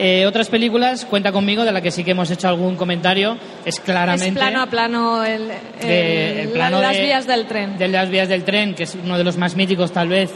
[0.01, 3.81] Eh, otras películas, cuenta conmigo, de la que sí que hemos hecho algún comentario, es
[3.81, 4.27] claramente...
[4.27, 5.41] Es plano a plano el,
[5.81, 7.77] el- de- el plano la- las vías del tren.
[7.77, 10.31] de las vías del tren, que es uno de los más míticos tal vez,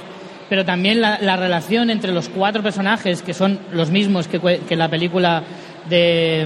[0.50, 4.76] pero también la, la relación entre los cuatro personajes, que son los mismos que, que
[4.76, 5.44] la película
[5.90, 6.46] de,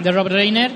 [0.00, 0.70] de Rob Reiner,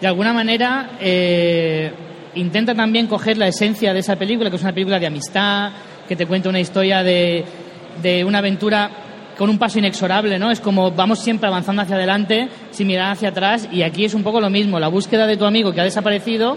[0.00, 1.90] de alguna manera eh,
[2.36, 5.72] intenta también coger la esencia de esa película, que es una película de amistad,
[6.08, 7.44] que te cuenta una historia de,
[8.02, 8.90] de una aventura
[9.36, 10.50] con un paso inexorable, ¿no?
[10.50, 14.22] Es como vamos siempre avanzando hacia adelante sin mirar hacia atrás y aquí es un
[14.22, 16.56] poco lo mismo, la búsqueda de tu amigo que ha desaparecido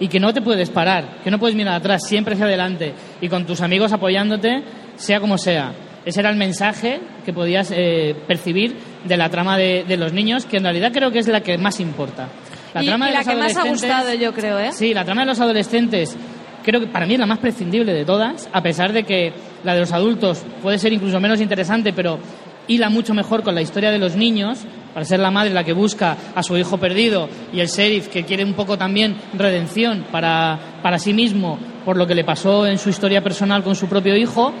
[0.00, 3.28] y que no te puedes parar, que no puedes mirar atrás, siempre hacia adelante y
[3.28, 4.62] con tus amigos apoyándote,
[4.96, 5.72] sea como sea.
[6.04, 10.46] Ese era el mensaje que podías eh, percibir de la trama de, de los niños,
[10.46, 12.28] que en realidad creo que es la que más importa.
[12.74, 14.72] La y, trama y de la los que más ha gustado, yo creo, ¿eh?
[14.72, 16.16] Sí, la trama de los adolescentes
[16.62, 19.32] creo que para mí es la más prescindible de todas, a pesar de que
[19.64, 22.18] la de los adultos puede ser incluso menos interesante, pero
[22.66, 24.58] hila mucho mejor con la historia de los niños,
[24.92, 28.24] para ser la madre la que busca a su hijo perdido y el sheriff que
[28.24, 32.78] quiere un poco también redención para, para sí mismo por lo que le pasó en
[32.78, 34.52] su historia personal con su propio hijo,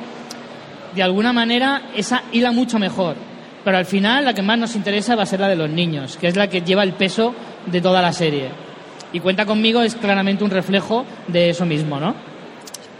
[0.94, 3.16] de alguna manera esa hila mucho mejor.
[3.64, 6.16] Pero al final la que más nos interesa va a ser la de los niños,
[6.16, 7.34] que es la que lleva el peso
[7.66, 8.67] de toda la serie.
[9.12, 12.14] Y Cuenta conmigo es claramente un reflejo de eso mismo, ¿no?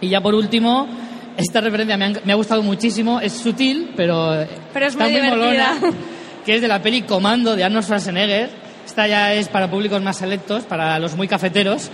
[0.01, 0.89] Y ya por último,
[1.37, 5.13] esta referencia me ha, me ha gustado muchísimo, es sutil, pero, Pero es está muy
[5.15, 5.37] divertida.
[5.37, 5.79] molona,
[6.47, 8.51] que es de la peli Comando de Arnold Schwarzenegger.
[8.87, 11.91] Esta ya es para públicos más selectos, para los muy cafeteros.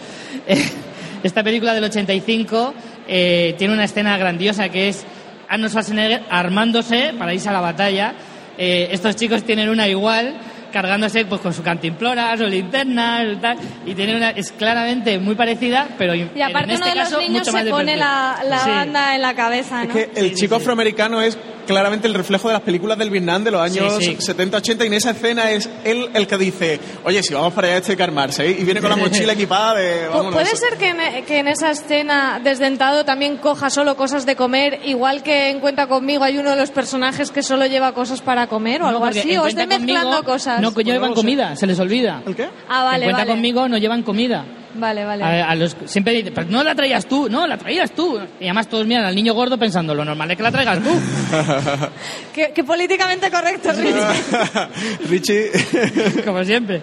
[0.47, 0.65] Eh,
[1.25, 2.75] Esta película del 85
[3.09, 5.05] eh, tiene una escena grandiosa que es
[5.49, 8.15] Arnold Schwarzenegger armándose para irse a la batalla.
[8.59, 10.35] Eh, estos chicos tienen una igual
[10.75, 13.57] cargándose pues con su cantimplora, su linterna y tal,
[13.87, 17.05] y tiene una es claramente muy parecida, pero Y aparte en este uno de los
[17.09, 18.70] caso niños mucho más se pone la, la Sí.
[18.70, 19.95] banda en la cabeza, Es ¿no?
[19.95, 20.62] que el Sí, chico sí, sí.
[20.64, 24.33] afroamericano es claramente el reflejo de las películas del Vietnam de los años Sí, sí.
[24.33, 27.77] 70-80 y en esa escena es él el que dice, oye, si vamos para allá
[27.79, 28.57] este hay que armarse ¿eh?
[28.59, 30.09] y viene con la mochila equipada de...
[30.09, 30.33] Vámonos.
[30.35, 34.81] ¿Puede ser que en, que en esa escena desdentado también coja solo cosas de comer,
[34.85, 38.47] igual que en Cuenta conmigo hay uno de los personajes que solo lleva cosas para
[38.47, 39.37] comer o No, algo así?
[39.37, 40.61] ¿O Cuenta mezclando conmigo cosas?
[40.61, 41.15] No, que no llevan sé.
[41.17, 42.23] comida, se les olvida.
[42.27, 42.49] ¿El qué?
[42.69, 43.31] Ah, vale, en Cuenta vale.
[43.31, 44.45] conmigo no llevan comida.
[44.75, 45.22] Vale, vale.
[45.22, 48.18] A, a los, siempre dicen, pero no la traías tú, no, la traías tú.
[48.41, 50.91] Y además todos miran al niño gordo pensando, lo normal es que la traigas tú.
[52.35, 53.70] Qué, qué políticamente correcto,
[55.09, 55.51] Richie.
[55.51, 56.22] Richie...
[56.25, 56.83] como siempre.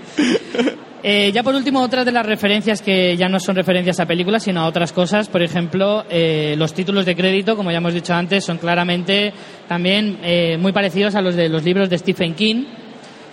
[1.04, 4.44] Eh, ya por último, otras de las referencias que ya no son referencias a películas,
[4.44, 5.30] sino a otras cosas.
[5.30, 9.34] Por ejemplo, eh, los títulos de crédito, como ya hemos dicho antes, son claramente
[9.68, 12.66] también eh, muy parecidos a los de los libros de Stephen King,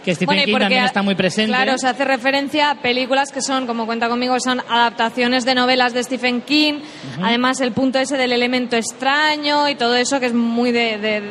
[0.09, 1.49] que Stephen Bueno, King porque, también está muy presente.
[1.49, 5.93] Claro, se hace referencia a películas que son, como cuenta conmigo, son adaptaciones de novelas
[5.93, 6.81] de Stephen King.
[7.23, 11.23] Además, el punto ese del elemento extraño y todo eso que es muy de, de,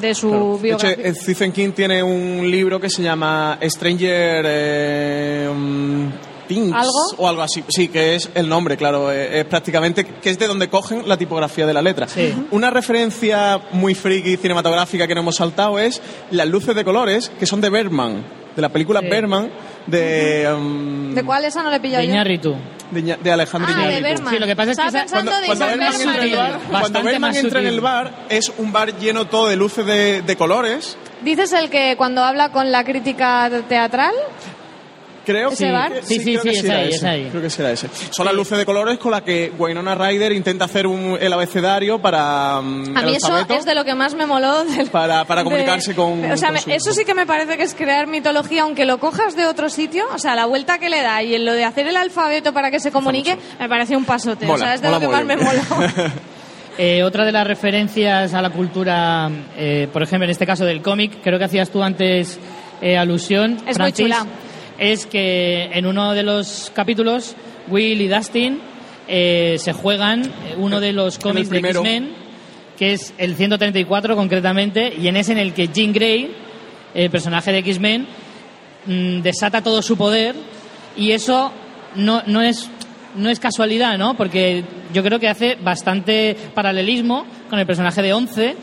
[0.00, 0.58] de su Claro.
[0.62, 1.08] De hecho, biografía.
[1.10, 6.10] eh, Stephen King tiene un libro que se llama Stranger eh, um,
[6.46, 6.92] Things ¿Algo?
[7.18, 7.64] o algo así.
[7.68, 9.10] Sí, que es el nombre, claro.
[9.12, 12.08] eh, es prácticamente que es de donde cogen la tipografía de la letra.
[12.08, 12.34] Sí.
[12.50, 17.46] Una referencia muy friki cinematográfica que no hemos saltado es las luces de colores que
[17.46, 18.24] son de Bergman,
[18.56, 19.08] de la película Sí.
[19.08, 19.50] Bergman
[19.86, 22.12] de um, ¿De cuál esa no le pillado de yo?
[22.12, 22.54] Iñárritu.
[22.92, 24.16] de, de Alejandro Ah, de.
[24.30, 25.72] Sí, lo que pasa es que esa- Cuando, Bergman.
[25.94, 27.74] entra en el bar, Bastante cuando Bergman más entra en sutil.
[27.74, 30.96] el bar, es un bar lleno todo de luces de, de colores.
[31.24, 34.12] ¿Dices el que cuando habla con la crítica teatral?
[35.24, 35.92] Creo ¿Ese que bar?
[36.02, 36.96] Sí, sí, creo sí, que es era ahí, ese.
[36.96, 37.28] es ahí.
[37.30, 37.88] Creo que será ese.
[38.10, 42.00] Son las luces de colores con las que Winona Ryder intenta hacer un, el abecedario
[42.00, 44.64] para mm, A el mí eso es de lo que más me moló.
[44.64, 46.98] del- Para- para de- comunicarse con- O sea, con me- su eso hijo.
[46.98, 50.04] sí que me parece que es crear mitología, aunque lo cojas de otro sitio.
[50.14, 52.70] O sea, la vuelta que le da y en lo de hacer el alfabeto para
[52.70, 54.44] que se comunique, me parece un pasote.
[54.46, 55.64] o Mola, sea, es de lo que más me mogollón.
[55.70, 55.86] moló.
[56.78, 60.80] Eh, otra de las referencias a la cultura, eh, por ejemplo, en este caso del
[60.80, 62.38] cómic, creo que hacías tú antes
[62.80, 64.26] eh, alusión, Es muy Francis, chula.
[64.78, 67.34] Es que en uno de los capítulos,
[67.68, 68.60] Will y Dustin
[69.08, 71.58] eh, se juegan eh, uno de los cómics de.
[71.58, 72.12] X-Men,
[72.78, 76.34] que es el 134 concretamente, y en ese en el que Jean Grey,
[76.94, 78.06] el personaje de X-Men,
[78.86, 80.34] mm, desata todo su poder
[80.96, 81.52] y eso
[81.96, 82.70] no, no es
[83.14, 84.14] no es casualidad, ¿no?
[84.14, 88.56] Porque yo creo que hace bastante paralelismo con el personaje de Once,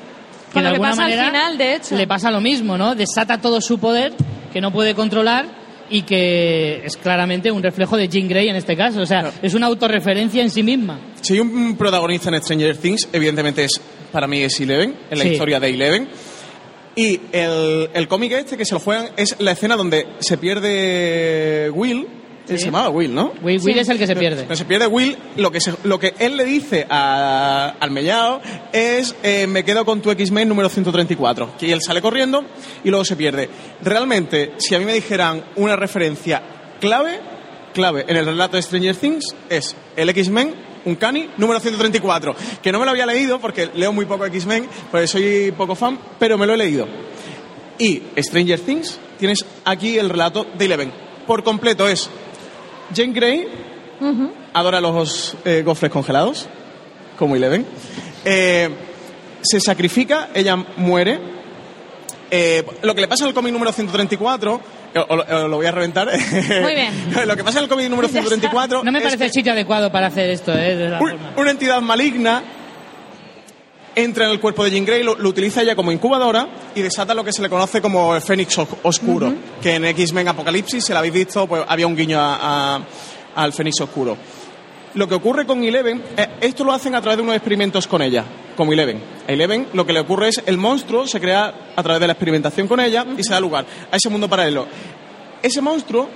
[0.47, 1.95] que Con de lo que alguna pasa al manera final, de hecho.
[1.95, 2.95] le pasa lo mismo, ¿no?
[2.95, 4.13] Desata todo su poder
[4.51, 5.58] que no puede controlar
[5.89, 9.53] y que es claramente un reflejo de Jean Grey en este caso, o sea, es
[9.53, 10.99] una autorreferencia en sí misma.
[11.21, 13.81] Si hay un protagonista en Stranger Things, evidentemente es
[14.11, 15.31] para mí es Eleven, en la Sí.
[15.31, 16.07] historia de Eleven.
[16.95, 21.69] Y el, el cómic este que se lo juegan es la escena donde se pierde
[21.73, 22.07] Will.
[22.57, 22.59] Sí.
[22.59, 23.33] se llamaba Will, ¿no?
[23.41, 24.43] Will, Will es el que se pierde.
[24.43, 28.41] Pero se pierde Will, lo que, se- lo que él le dice a- al mellao
[28.73, 31.55] es eh, me quedo con tu X-Men número 134.
[31.61, 32.45] Y él sale corriendo
[32.83, 33.49] y luego se pierde.
[33.81, 36.41] Realmente, si a mí me dijeran una referencia
[36.79, 37.19] clave,
[37.73, 42.35] clave en el relato de Stranger Things, es el X-Men, un cani, número 134.
[42.63, 45.99] Que no me lo había leído porque leo muy poco X-Men, porque soy poco fan,
[46.17, 46.87] pero me lo he leído.
[47.77, 50.91] Y Stranger Things, tienes aquí el relato de Eleven.
[51.25, 52.09] Por completo es
[52.95, 53.47] Jane Grey
[54.53, 56.47] adora los eh, gofres congelados,
[57.17, 57.65] como Eleven.
[58.25, 58.69] Eh,
[59.41, 61.19] se sacrifica, ella muere.
[62.31, 64.61] Eh, lo que le pasa en el cómic número 134,
[64.93, 66.07] eh, o lo, o lo voy a reventar.
[66.61, 66.93] Muy bien.
[67.27, 70.07] lo que pasa en el cómic número 134 No me parece el sitio adecuado para
[70.07, 70.75] hacer esto, ¿eh?
[70.75, 71.33] De la un- forma.
[71.37, 72.43] una entidad maligna
[74.03, 77.13] entra en el cuerpo de Jean Grey, lo, lo utiliza ella como incubadora y desata
[77.13, 80.91] lo que se le conoce como el Fénix os- Oscuro, que en X-Men Apocalipsis, si
[80.91, 82.81] lo habéis visto, pues había un guiño a- a-
[83.35, 84.17] al Fénix Oscuro.
[84.95, 88.01] Lo que ocurre con Eleven, eh, esto lo hacen a través de unos experimentos con
[88.01, 88.23] ella,
[88.57, 88.99] como Eleven.
[89.27, 92.13] A Eleven lo que le ocurre es el monstruo se crea a través de la
[92.13, 94.65] experimentación con ella y se da lugar a ese mundo paralelo.
[95.43, 96.09] Ese monstruo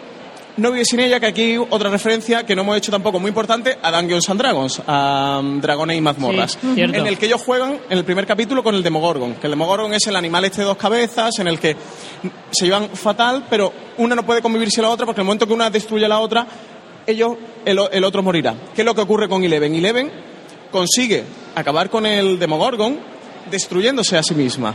[0.58, 3.78] no vive sin ella, que aquí otra referencia que no hemos hecho tampoco muy importante
[3.82, 7.80] a Dungeons and Dragons, a um, Dragones y mazmorras, Sí, en el que ellos juegan
[7.89, 10.68] en el primer capítulo con el Demogorgon, que el Demogorgon es el animal este de
[10.68, 11.76] dos cabezas, en el que
[12.51, 15.47] se llevan fatal, pero una no puede convivir sin la otra, porque en el momento
[15.47, 16.45] que una destruye a la otra,
[17.08, 17.36] ellos,
[17.66, 18.56] el, el otro morirá.
[18.76, 19.74] ¿Qué es lo que ocurre con Eleven?
[19.74, 20.12] Eleven
[20.72, 21.24] consigue
[21.56, 22.99] acabar con el Demogorgon
[23.49, 24.74] destruyéndose a sí misma.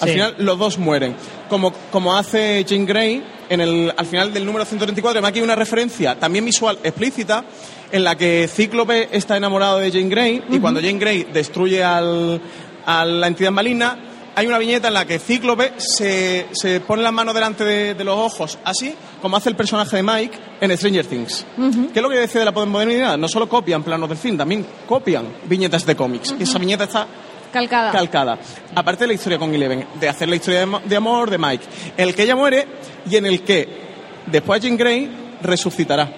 [0.00, 0.14] Al Sí.
[0.14, 1.14] final los dos mueren.
[1.48, 5.10] Como, como hace Jane Grey en el, al final del número 134.
[5.18, 7.44] Además aquí hay una referencia también visual explícita
[7.92, 12.40] en la que Cíclope está enamorado de Jane Grey y cuando Jane Grey destruye al,
[12.84, 13.98] a la entidad maligna
[14.38, 18.04] hay una viñeta en la que Cíclope se, se pone las manos delante de, de
[18.04, 21.46] los ojos, así como hace el personaje de Mike en Stranger Things.
[21.56, 23.16] ¿Qué es lo que decía de la modernidad?
[23.16, 26.34] No solo copian planos del film, también copian viñetas de cómics.
[26.38, 27.06] Esa viñeta está
[27.56, 27.90] Calcada.
[27.92, 28.38] calcada.
[28.74, 31.38] Aparte de la historia con Eleven, de hacer la historia de, mo- de amor de
[31.38, 31.64] Mike,
[31.96, 32.66] en el que ella muere
[33.10, 33.68] y en el que
[34.26, 35.10] después Jean Grey
[35.42, 36.08] resucitará.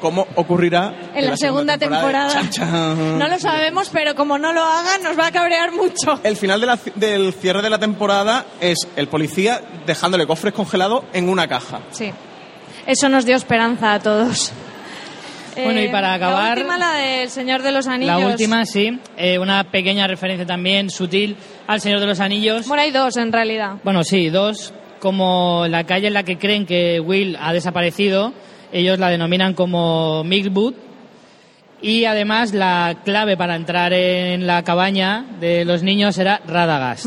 [0.00, 2.28] ¿Cómo ocurrirá en la, segunda, temporada.
[2.30, 3.18] Chan, chan.
[3.18, 6.20] No lo sabemos, pero como no lo hagan, nos va a cabrear mucho.
[6.22, 11.04] El final de la- del cierre de la temporada es el policía dejándole cofres congelados
[11.14, 11.80] en una caja.
[11.92, 12.12] Sí.
[12.86, 14.52] Eso nos dio esperanza a todos.
[15.64, 18.20] Bueno, y para acabar- La última, la del Señor de los Anillos.
[18.20, 18.98] La última, sí.
[19.16, 21.36] Eh, una pequeña referencia también sutil
[21.66, 22.66] al Señor de los Anillos.
[22.68, 23.74] Bueno, hay dos en realidad.
[23.84, 24.72] Bueno, sí, dos.
[25.00, 28.32] Como la calle en la que creen que Will ha desaparecido,
[28.72, 30.74] ellos la denominan como Milkwood.
[31.82, 37.06] Y además la clave para entrar en la cabaña de los niños era Radagast,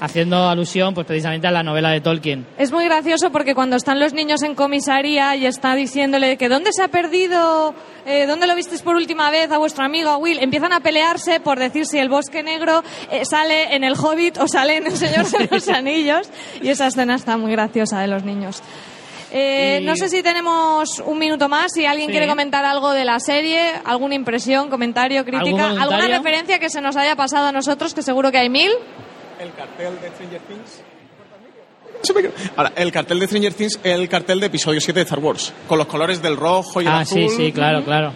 [0.00, 2.46] haciendo alusión pues precisamente a la novela de Tolkien.
[2.56, 6.72] Es muy gracioso porque cuando están los niños en comisaría y está diciéndole que dónde
[6.72, 7.74] se ha perdido,
[8.06, 11.40] eh, dónde lo visteis por última vez a vuestro amigo, a Will, empiezan a pelearse
[11.40, 14.96] por decir si el bosque negro eh, sale en el Hobbit o sale en el
[14.96, 16.30] Señor de los Anillos.
[16.62, 18.62] Y esa escena está muy graciosa de los niños.
[19.36, 21.72] Eh, Y- No sé si tenemos un minuto más.
[21.72, 22.12] Si alguien Sí.
[22.12, 26.80] quiere comentar algo de la serie, alguna impresión, comentario, crítica, ¿Algún alguna referencia que se
[26.80, 28.70] nos haya pasado a nosotros, que seguro que hay mil.
[29.40, 30.82] El cartel de Stranger Things.
[32.54, 35.52] Ahora, el cartel de Stranger Things es el cartel de episodio 7 de Star Wars,
[35.66, 37.28] con los colores del rojo y el Ah, azul.
[37.28, 38.12] sí, sí, claro, claro.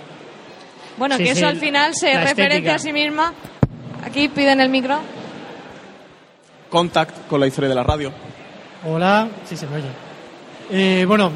[0.98, 3.32] Bueno, Sí, que sí, eso al final se referencia a sí misma.
[4.04, 5.00] Aquí piden el micro.
[6.70, 8.12] Contact con la historia de la radio.
[8.86, 10.07] Hola, sí se me oye.
[10.70, 11.30] Eh, bueno,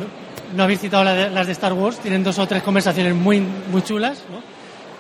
[0.57, 3.41] no habéis citado la de- las de Star Wars, tienen dos o tres conversaciones muy,
[3.71, 4.41] muy chulas, ¿no?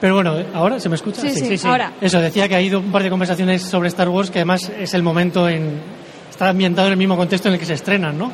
[0.00, 1.20] Pero bueno, ¿ahora se me escucha?
[1.20, 1.66] Sí, sí, sí, sí.
[1.68, 1.92] ahora.
[2.00, 4.94] Eso, decía que ha ido un par de conversaciones sobre Star Wars, que además es
[4.94, 5.80] el momento en...
[6.28, 8.32] Está ambientado en el mismo contexto en el que se estrenan, ¿no?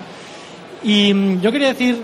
[0.82, 2.00] Y mm, yo quería decir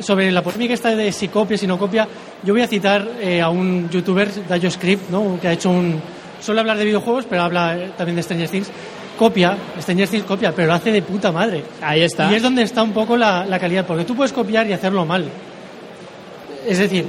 [0.00, 2.08] sobre la polémica esta de si copia, si no copia,
[2.42, 5.38] yo voy a citar eh, a un youtuber, DayoScript, ¿no?
[5.40, 6.00] Que ha hecho un...
[6.40, 8.70] Suele hablar de videojuegos, pero habla eh, también de Stranger Things.
[9.18, 11.62] Copia, Stranger Things copia, pero lo hace de puta madre.
[11.80, 12.30] Ahí está.
[12.30, 15.04] Y es donde está un poco la, la calidad, porque tú puedes copiar y hacerlo
[15.06, 15.24] mal.
[16.66, 17.06] Es decir,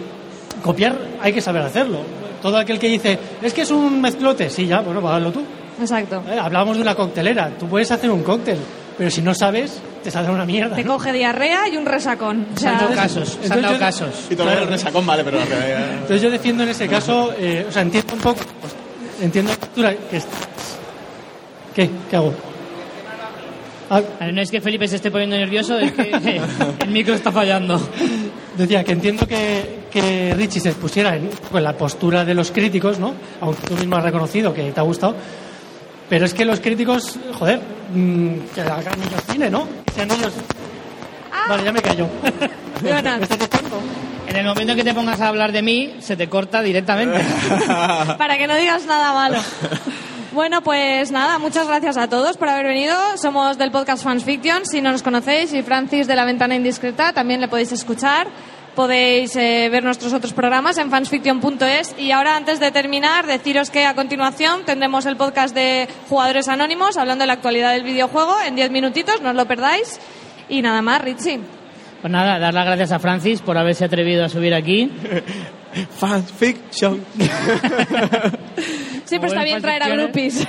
[0.63, 1.99] copiar hay que saber hacerlo.
[2.41, 5.43] Todo aquel que dice, es que es un mezclote, sí, ya, bueno, pues hazlo tú.
[5.81, 6.21] Exacto.
[6.29, 8.57] Eh, hablábamos de una coctelera, tú puedes hacer un cóctel,
[8.97, 10.75] pero si no sabes, te saldrá una mierda.
[10.75, 10.93] Te ¿no?
[10.93, 12.47] coge diarrea y un resacón.
[12.55, 14.09] O sea, Se han dado casos, se han Entonces dado yo- casos.
[14.29, 14.61] Y todo Claro.
[14.61, 17.81] el resacón vale, pero la realidad- Entonces yo defiendo en ese caso, eh, o sea,
[17.81, 18.73] entiendo un poco, pues,
[19.21, 20.21] entiendo la postura que.
[21.75, 21.89] ¿Qué?
[22.09, 22.33] ¿Qué hago?
[23.89, 26.11] Ah, Ah, No es que Felipe se esté poniendo nervioso, es que
[26.83, 27.79] el micro está fallando.
[28.57, 32.97] Decía que entiendo que, que Richie se pusiera en, en la postura de los críticos,
[32.99, 33.13] ¿no?
[33.41, 35.15] Aunque tú mismo has reconocido que te ha gustado.
[36.09, 37.59] Pero es que los críticos, joder,
[37.93, 39.67] mm, que hagan ellos cine, ¿no?
[39.93, 40.33] Sean ellos.
[41.47, 42.07] Vale, ya me callo.
[42.81, 43.17] Jonas.
[43.17, 43.79] ¿Me estás tocando?
[44.27, 47.19] En el momento que te pongas a hablar de mí, se te corta directamente.
[48.17, 49.37] para que no digas nada malo.
[50.35, 52.93] Bueno, pues nada, muchas gracias a todos por haber venido.
[53.15, 54.65] Somos del podcast Fans Fiction.
[54.65, 58.27] Si no nos conocéis, y Francis de la Ventana Indiscreta, también le podéis escuchar.
[58.75, 61.95] Podéis eh, ver nuestros otros programas en fansfiction.es.
[61.97, 66.97] Y ahora, antes de terminar, deciros que a continuación tendremos el podcast de Jugadores Anónimos,
[66.97, 70.01] hablando de la actualidad del videojuego, en 10 minutitos, no os lo perdáis.
[70.49, 71.39] Y nada más, Richie.
[72.01, 74.91] Pues nada, dar las gracias a Francis por haberse atrevido a subir aquí.
[75.97, 77.03] Fan fiction.
[79.05, 80.47] Siempre está bien en traer a groupies.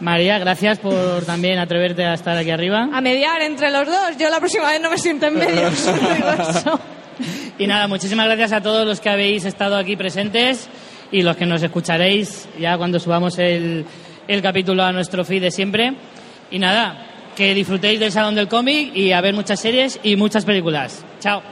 [0.00, 2.88] María, gracias por también atreverte a estar aquí arriba.
[2.92, 4.16] A mediar entre los dos.
[4.18, 5.70] Yo la próxima vez no me siento en medio.
[7.58, 10.68] Y nada, muchísimas gracias a todos los que habéis estado aquí presentes
[11.12, 13.84] y los que nos escucharéis ya cuando subamos el,
[14.26, 15.92] el capítulo a nuestro feed de siempre.
[16.50, 20.46] Y nada, que disfrutéis del Salón del Cómic y a ver muchas series y muchas
[20.46, 21.04] películas.
[21.20, 21.42] Chao.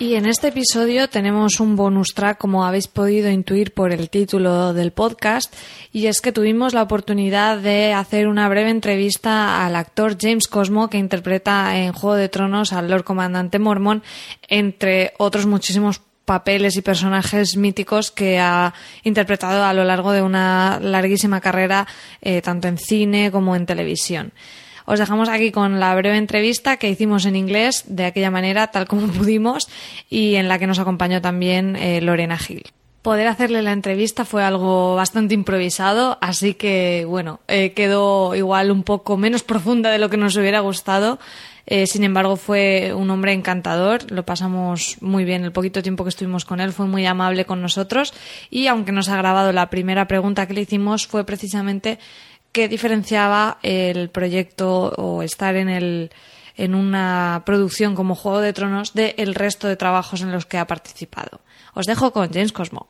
[0.00, 4.72] Y en este episodio tenemos un bonus track, como habéis podido intuir por el título
[4.72, 5.54] del podcast,
[5.92, 10.88] y es que tuvimos la oportunidad de hacer una breve entrevista al actor James Cosmo,
[10.88, 14.02] que interpreta en Juego de Tronos al Lord Comandante Mormon,
[14.48, 18.72] entre otros muchísimos papeles y personajes míticos que ha
[19.04, 21.86] interpretado a lo largo de una larguísima carrera,
[22.22, 24.32] eh, tanto en cine como en televisión.
[24.86, 28.86] Os dejamos aquí con la breve entrevista que hicimos en inglés, de aquella manera, tal
[28.86, 29.68] como pudimos,
[30.08, 32.64] y en la que nos acompañó también eh, Lorena Gil.
[33.02, 38.82] Poder hacerle la entrevista fue algo bastante improvisado, así que, bueno, eh, quedó igual un
[38.82, 41.18] poco menos profunda de lo que nos hubiera gustado.
[41.66, 45.44] Eh, sin embargo, fue un hombre encantador, lo pasamos muy bien.
[45.44, 48.12] El poquito tiempo que estuvimos con él fue muy amable con nosotros
[48.50, 51.98] y aunque nos ha grabado la primera pregunta que le hicimos fue precisamente
[52.52, 56.10] qué diferenciaba el proyecto o estar en el
[56.56, 60.58] en una producción como Juego de Tronos del el resto de trabajos en los que
[60.58, 61.40] ha participado.
[61.74, 62.88] Os dejo con James Cosmo.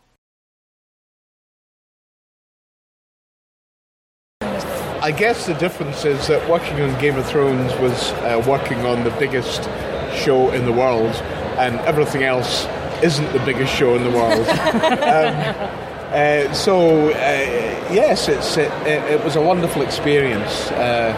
[5.02, 9.02] I guess the difference is that working on Game of Thrones was uh, working on
[9.02, 9.68] the biggest
[10.14, 11.14] show in the world,
[11.58, 12.68] and everything else
[13.02, 14.46] isn't the biggest show in the world.
[15.02, 20.70] um, Uh, so uh, yes, it's it, it, was a wonderful experience.
[20.72, 21.14] Uh,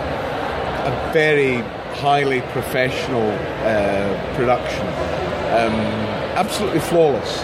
[0.84, 1.56] a very
[1.96, 3.30] highly professional
[3.64, 4.86] uh, production,
[5.54, 5.74] um,
[6.34, 7.42] absolutely flawless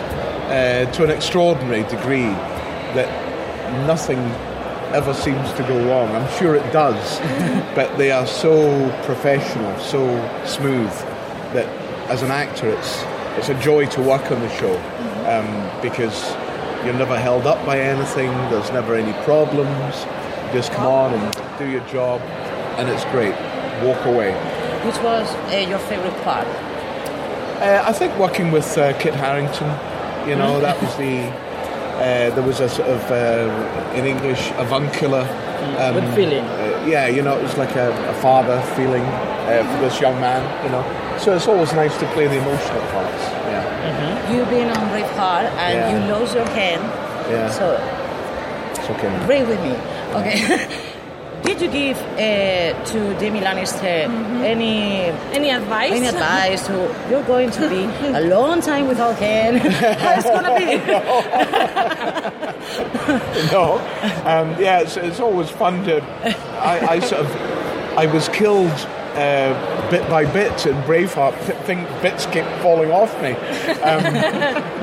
[0.49, 2.33] uh, to an extraordinary degree
[2.95, 3.09] that
[3.87, 4.19] nothing
[4.93, 6.09] ever seems to go wrong.
[6.17, 7.21] I'm sure it does,
[7.75, 10.07] but they are so professional, so
[10.47, 10.91] smooth
[11.53, 11.67] that
[12.11, 13.05] as an actor, it's
[13.37, 14.77] it's a joy to work on the show
[15.29, 16.35] um, because
[16.85, 18.31] you're never held up by anything.
[18.51, 20.07] There's never any problems.
[20.47, 22.21] You just come on and do your job,
[22.79, 23.35] and it's great.
[23.85, 24.33] Walk away.
[24.85, 26.47] Which was uh, your favorite part?
[26.47, 29.69] Uh, I think working with uh, Kit Harrington.
[30.29, 30.63] You know, mm-hmm.
[30.63, 31.49] that was the.
[31.99, 35.23] Uh, there was a sort of, uh, in English, avuncular.
[35.79, 36.45] Um, Good feeling.
[36.45, 40.43] Uh, yeah, you know, it was like a, a father feeling for this young man.
[40.65, 43.38] You know, so it's always nice to play the emotional parts.
[43.89, 44.19] Yeah.
[44.19, 44.35] Mm-hmm.
[44.35, 45.93] You've been on Braveheart and yeah.
[45.93, 46.83] you lose your hand.
[47.31, 47.51] Yeah.
[47.51, 47.77] So
[48.71, 49.25] it's okay.
[49.27, 49.75] Pray with me.
[50.15, 50.85] Okay.
[51.43, 54.43] Did you give uh, to Demi Lannister mm-hmm.
[54.43, 55.93] any any advice?
[55.93, 56.67] Any advice?
[56.67, 56.75] So
[57.09, 59.57] you're going to be a long time without Ken.
[59.59, 60.77] How it's gonna be?
[63.53, 63.79] no.
[64.27, 66.03] Um, yeah, it's, it's, always fun to.
[66.61, 67.31] I, I sort of.
[67.97, 68.89] I was killed
[69.19, 73.33] uh, bit by bit in Braveheart, think bits keep falling off me.
[73.33, 74.05] Um,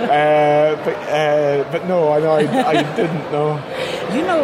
[0.04, 3.56] uh, but, uh, but no, I, I, I didn't know.
[4.14, 4.44] You know,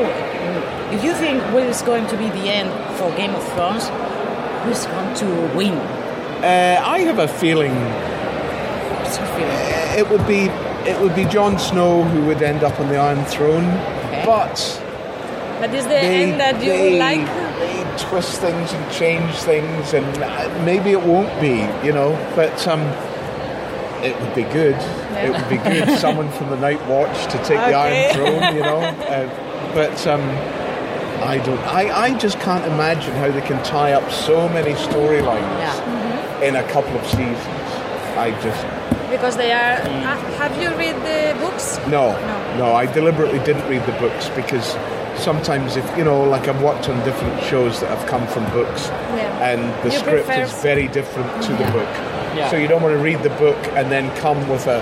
[0.91, 3.89] if you think what is going to be the end for Game of Thrones,
[4.63, 5.73] who's going to win?
[6.43, 7.75] Uh, I have a feeling.
[7.75, 9.99] What's your feeling?
[9.99, 10.49] It would be
[10.89, 14.23] it would be Jon Snow who would end up on the Iron Throne, okay.
[14.25, 14.55] but.
[15.59, 17.50] But is the they, end that you they, like?
[17.97, 22.81] Twist things and change things, and maybe it won't be, you know, but um,
[24.03, 24.75] it would be good.
[25.17, 25.99] It would be good.
[25.99, 27.71] Someone from the Night Watch to take okay.
[27.71, 28.81] the Iron Throne, you know.
[29.11, 29.27] Uh,
[29.73, 30.21] but um,
[31.21, 31.59] I don't.
[31.59, 35.73] I, I just can't imagine how they can tie up so many storylines yeah.
[35.75, 36.43] mm-hmm.
[36.43, 37.37] in a couple of seasons.
[38.17, 38.65] I just
[39.11, 39.73] because they are.
[39.81, 41.77] Uh, have you read the books?
[41.87, 42.73] No, no, no.
[42.73, 44.75] I deliberately didn't read the books because
[45.21, 48.87] sometimes if you know like I've worked on different shows that have come from books
[48.87, 49.51] yeah.
[49.51, 50.43] and the you script prefer...
[50.43, 51.57] is very different to yeah.
[51.57, 51.89] the book
[52.35, 52.49] yeah.
[52.49, 54.79] so you don't want to read the book and then come with a,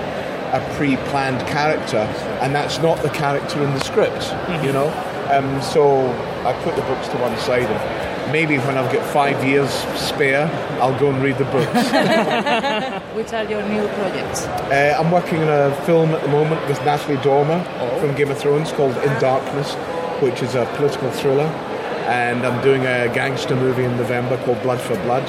[0.52, 1.98] a pre-planned character
[2.40, 4.64] and that's not the character in the script mm-hmm.
[4.64, 4.88] you know
[5.30, 6.10] um, so
[6.44, 10.46] I put the books to one side and maybe when I've got five years spare
[10.80, 11.66] I'll go and read the books
[13.16, 16.78] which are your new projects uh, I'm working on a film at the moment with
[16.84, 18.00] Natalie Dormer oh.
[18.00, 19.76] from Game of Thrones called In Darkness
[20.22, 21.48] which is a political thriller.
[22.08, 25.28] And I'm doing a gangster movie in November called Blood for Blood.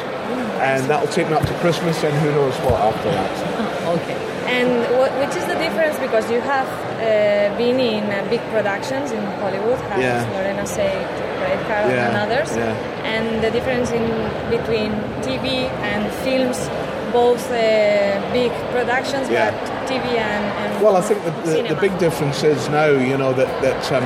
[0.61, 3.87] And that'll take me up to Christmas and who knows what after that.
[3.99, 4.31] okay.
[4.51, 5.97] And what, which is the difference?
[5.99, 6.67] Because you have
[6.99, 10.29] uh, been in uh, big productions in Hollywood, as yeah.
[10.33, 11.07] Lorena said,
[11.39, 12.07] Braveheart yeah.
[12.07, 12.55] and others.
[12.55, 12.75] Yeah.
[13.03, 14.05] And the difference in
[14.49, 14.91] between
[15.23, 16.69] TV and films,
[17.13, 19.51] both uh, big productions, yeah.
[19.51, 23.17] but TV and, and well, I think the, the, the, big difference is now, you
[23.17, 24.03] know, that that um,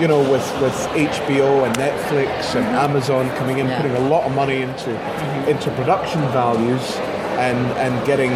[0.00, 2.86] you know, with, with HBO and Netflix and mm-hmm.
[2.86, 3.80] Amazon coming in, yeah.
[3.80, 5.50] putting a lot of money into mm-hmm.
[5.50, 6.96] into production values
[7.38, 8.30] and and getting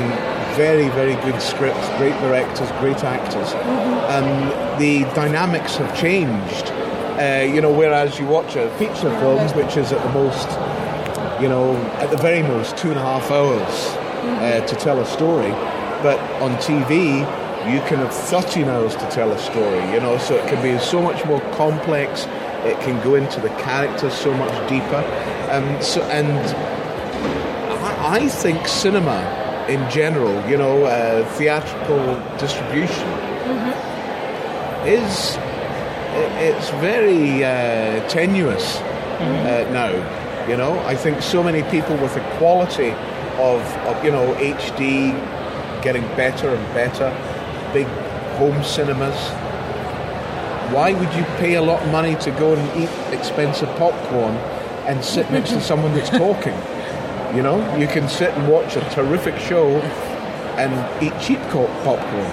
[0.57, 4.13] very very good scripts, great directors, great actors, mm-hmm.
[4.17, 6.71] and the dynamics have changed.
[7.15, 10.49] Uh, you know, whereas you watch a feature film, which is at the most,
[11.41, 15.07] you know, at the very most two and a half hours uh, to tell a
[15.07, 15.51] story
[16.03, 17.25] But on TV,
[17.73, 20.79] you can have 13 hours to tell a story, you know, so it can be
[20.83, 22.25] so much more complex.
[22.65, 25.03] It can go into the characters so much deeper.
[25.51, 26.29] Um, so, and
[27.85, 33.09] I, I think cinema in general, you know, uh, theatrical distribution
[34.87, 39.91] is i- it's very uh, tenuous uh, now.
[40.49, 42.91] You know, I think so many people with the quality
[43.41, 45.13] of, of you know HD
[45.83, 47.09] getting better and better,
[47.75, 47.87] big
[48.39, 49.17] home cinemas.
[50.73, 54.35] Why would you pay a lot of money to go and eat expensive popcorn
[54.89, 56.55] and sit next to someone that's talking?
[57.37, 59.69] You know, you can sit and watch a terrific show
[60.57, 60.73] and
[61.03, 62.31] eat cheap popcorn.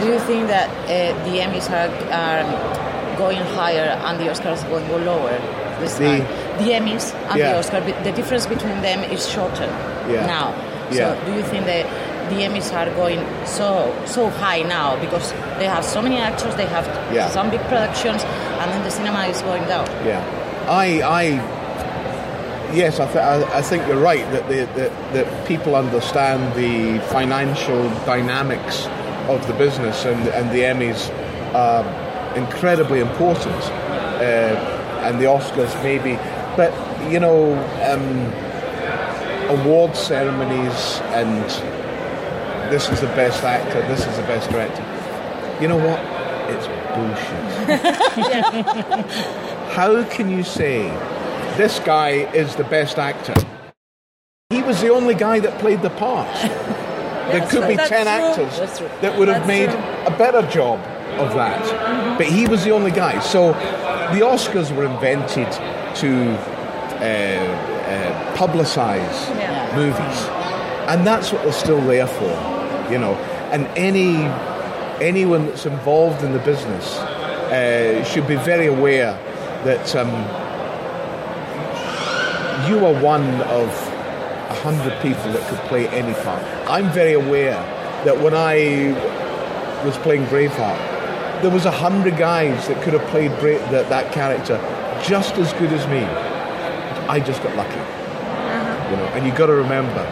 [0.00, 4.88] Do you think that uh, the Emmys are, are going higher and the Oscars going
[5.04, 5.38] lower
[5.80, 6.22] this The- time?
[6.58, 7.52] The Emmys and Yeah.
[7.52, 9.66] the Oscar, the difference between them is shorter
[10.08, 10.26] Yeah.
[10.26, 10.54] now.
[10.90, 11.14] Yeah.
[11.14, 11.84] So do you think that
[12.30, 16.66] the Emmys are going so so high now because they have so many actors, they
[16.66, 17.28] have Yeah.
[17.30, 18.22] some big productions,
[18.60, 19.86] and then the cinema is going down?
[20.06, 20.22] Yeah,
[20.68, 21.22] I, I,
[22.74, 27.00] yes, I, th- I, I think you're right that, the, that that people understand the
[27.08, 28.86] financial dynamics
[29.28, 31.10] of the business, and and the Emmys
[31.54, 31.84] are
[32.36, 33.56] incredibly important,
[34.20, 36.16] uh, and the Oscars maybe,
[36.56, 36.72] but
[37.10, 37.54] you know,
[37.90, 38.32] um,
[39.58, 41.44] award ceremonies and
[42.70, 44.82] this is the best actor, this is the best director.
[45.60, 45.98] You know what?
[46.50, 47.44] It's bullshit.
[49.74, 50.88] How can you say
[51.56, 53.34] this guy is the best actor?
[54.50, 56.28] He was the only guy that played the part.
[57.32, 58.44] there could be That's 10 true.
[58.44, 60.14] actors that would have That's made true.
[60.14, 60.78] a better job
[61.20, 62.16] of that.
[62.18, 63.18] But he was the only guy.
[63.20, 65.50] So the Oscars were invented
[65.96, 66.34] to
[66.98, 69.76] uh, uh, publicize Yeah.
[69.76, 70.28] movies.
[70.88, 72.24] And that's what they're still there for,
[72.90, 73.14] you know.
[73.52, 74.26] And any
[75.00, 79.12] anyone that's involved in the business uh, should be very aware
[79.64, 80.08] that um,
[82.68, 86.42] you are one of a hundred people that could play any part.
[86.68, 87.56] I'm very aware
[88.04, 88.92] that when I
[89.84, 94.12] was playing Braveheart, there was a hundred guys that could have played Bra- that, that
[94.12, 94.58] character
[95.04, 96.02] just as good as me.
[97.08, 97.78] I just got lucky,
[98.90, 99.10] you know.
[99.14, 100.04] And you've got to remember,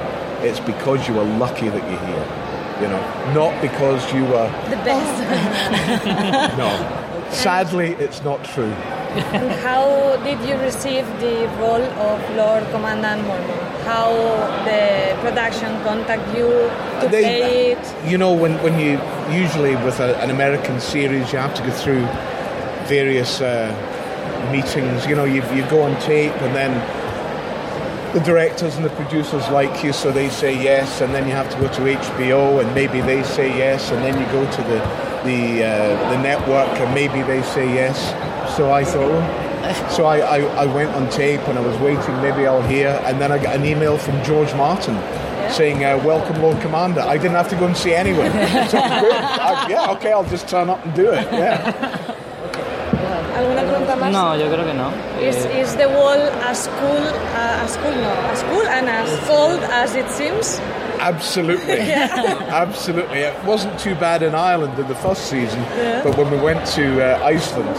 [0.43, 2.46] it's because you were lucky that you're here,
[2.81, 3.01] you know,
[3.35, 4.49] not because you were.
[4.71, 5.17] The best.
[6.59, 6.71] No,
[7.31, 8.73] sadly, it's not true.
[9.37, 13.59] and how did you receive the role of Lord Commandant Mormon?
[13.85, 14.11] How
[14.65, 16.49] the production contact you
[17.01, 18.11] to They- play it?
[18.11, 19.01] You know, when, when you
[19.31, 22.05] usually with a, an American series, you have to go through
[22.89, 23.73] various uh,
[24.53, 25.07] meetings.
[25.07, 26.73] You know, you, you go on tape, and then
[28.17, 31.51] the directors and the producers like you, so they say yes, and then you have
[31.53, 34.79] to go to HBO, and maybe they say yes, and then you go to the
[35.29, 37.97] the uh, the network, and maybe they say yes.
[38.57, 39.11] So I thought.
[39.11, 39.43] oh.
[39.97, 43.21] So I, I, I went on tape and I was waiting, maybe I'll hear, and
[43.21, 44.95] then I got an email from George Martin
[45.51, 47.01] saying, uh, Welcome, Lord Commander.
[47.01, 48.31] I didn't have to go and see anyone.
[48.71, 49.13] So, good.
[49.51, 51.27] I- yeah, okay, I'll just turn up and do it.
[51.33, 52.06] Yeah.
[53.37, 54.11] ¿Alguna pregunta más?
[54.13, 54.91] No, yo creo que no.
[55.21, 56.19] Is, Eh, is the wall
[56.49, 60.61] as cool, uh, as cool, no, as cool and as cold as it seems?
[61.01, 61.81] Absolutely.
[61.93, 63.19] Absolutely.
[63.21, 65.63] It wasn't too bad in Ireland in the first season,
[66.03, 67.77] but when we went to uh, Iceland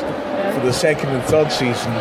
[0.54, 1.92] for the second and third season,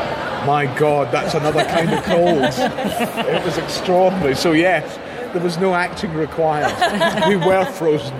[0.46, 2.42] my God, that's another kind of cold.
[3.26, 4.34] it was extraordinary.
[4.36, 4.98] So, yes,
[5.32, 6.72] there was no acting required.
[7.28, 8.14] we were frozen.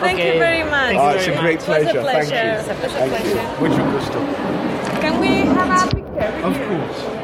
[0.00, 0.34] Thank okay.
[0.34, 0.96] you very much.
[0.96, 1.98] Oh, it's a great pleasure.
[1.98, 2.30] A pleasure.
[2.30, 2.70] Thank you.
[2.70, 3.08] A pleasure.
[3.08, 5.00] Thank you.
[5.00, 6.30] Can we have a picture?
[6.44, 7.19] Of course.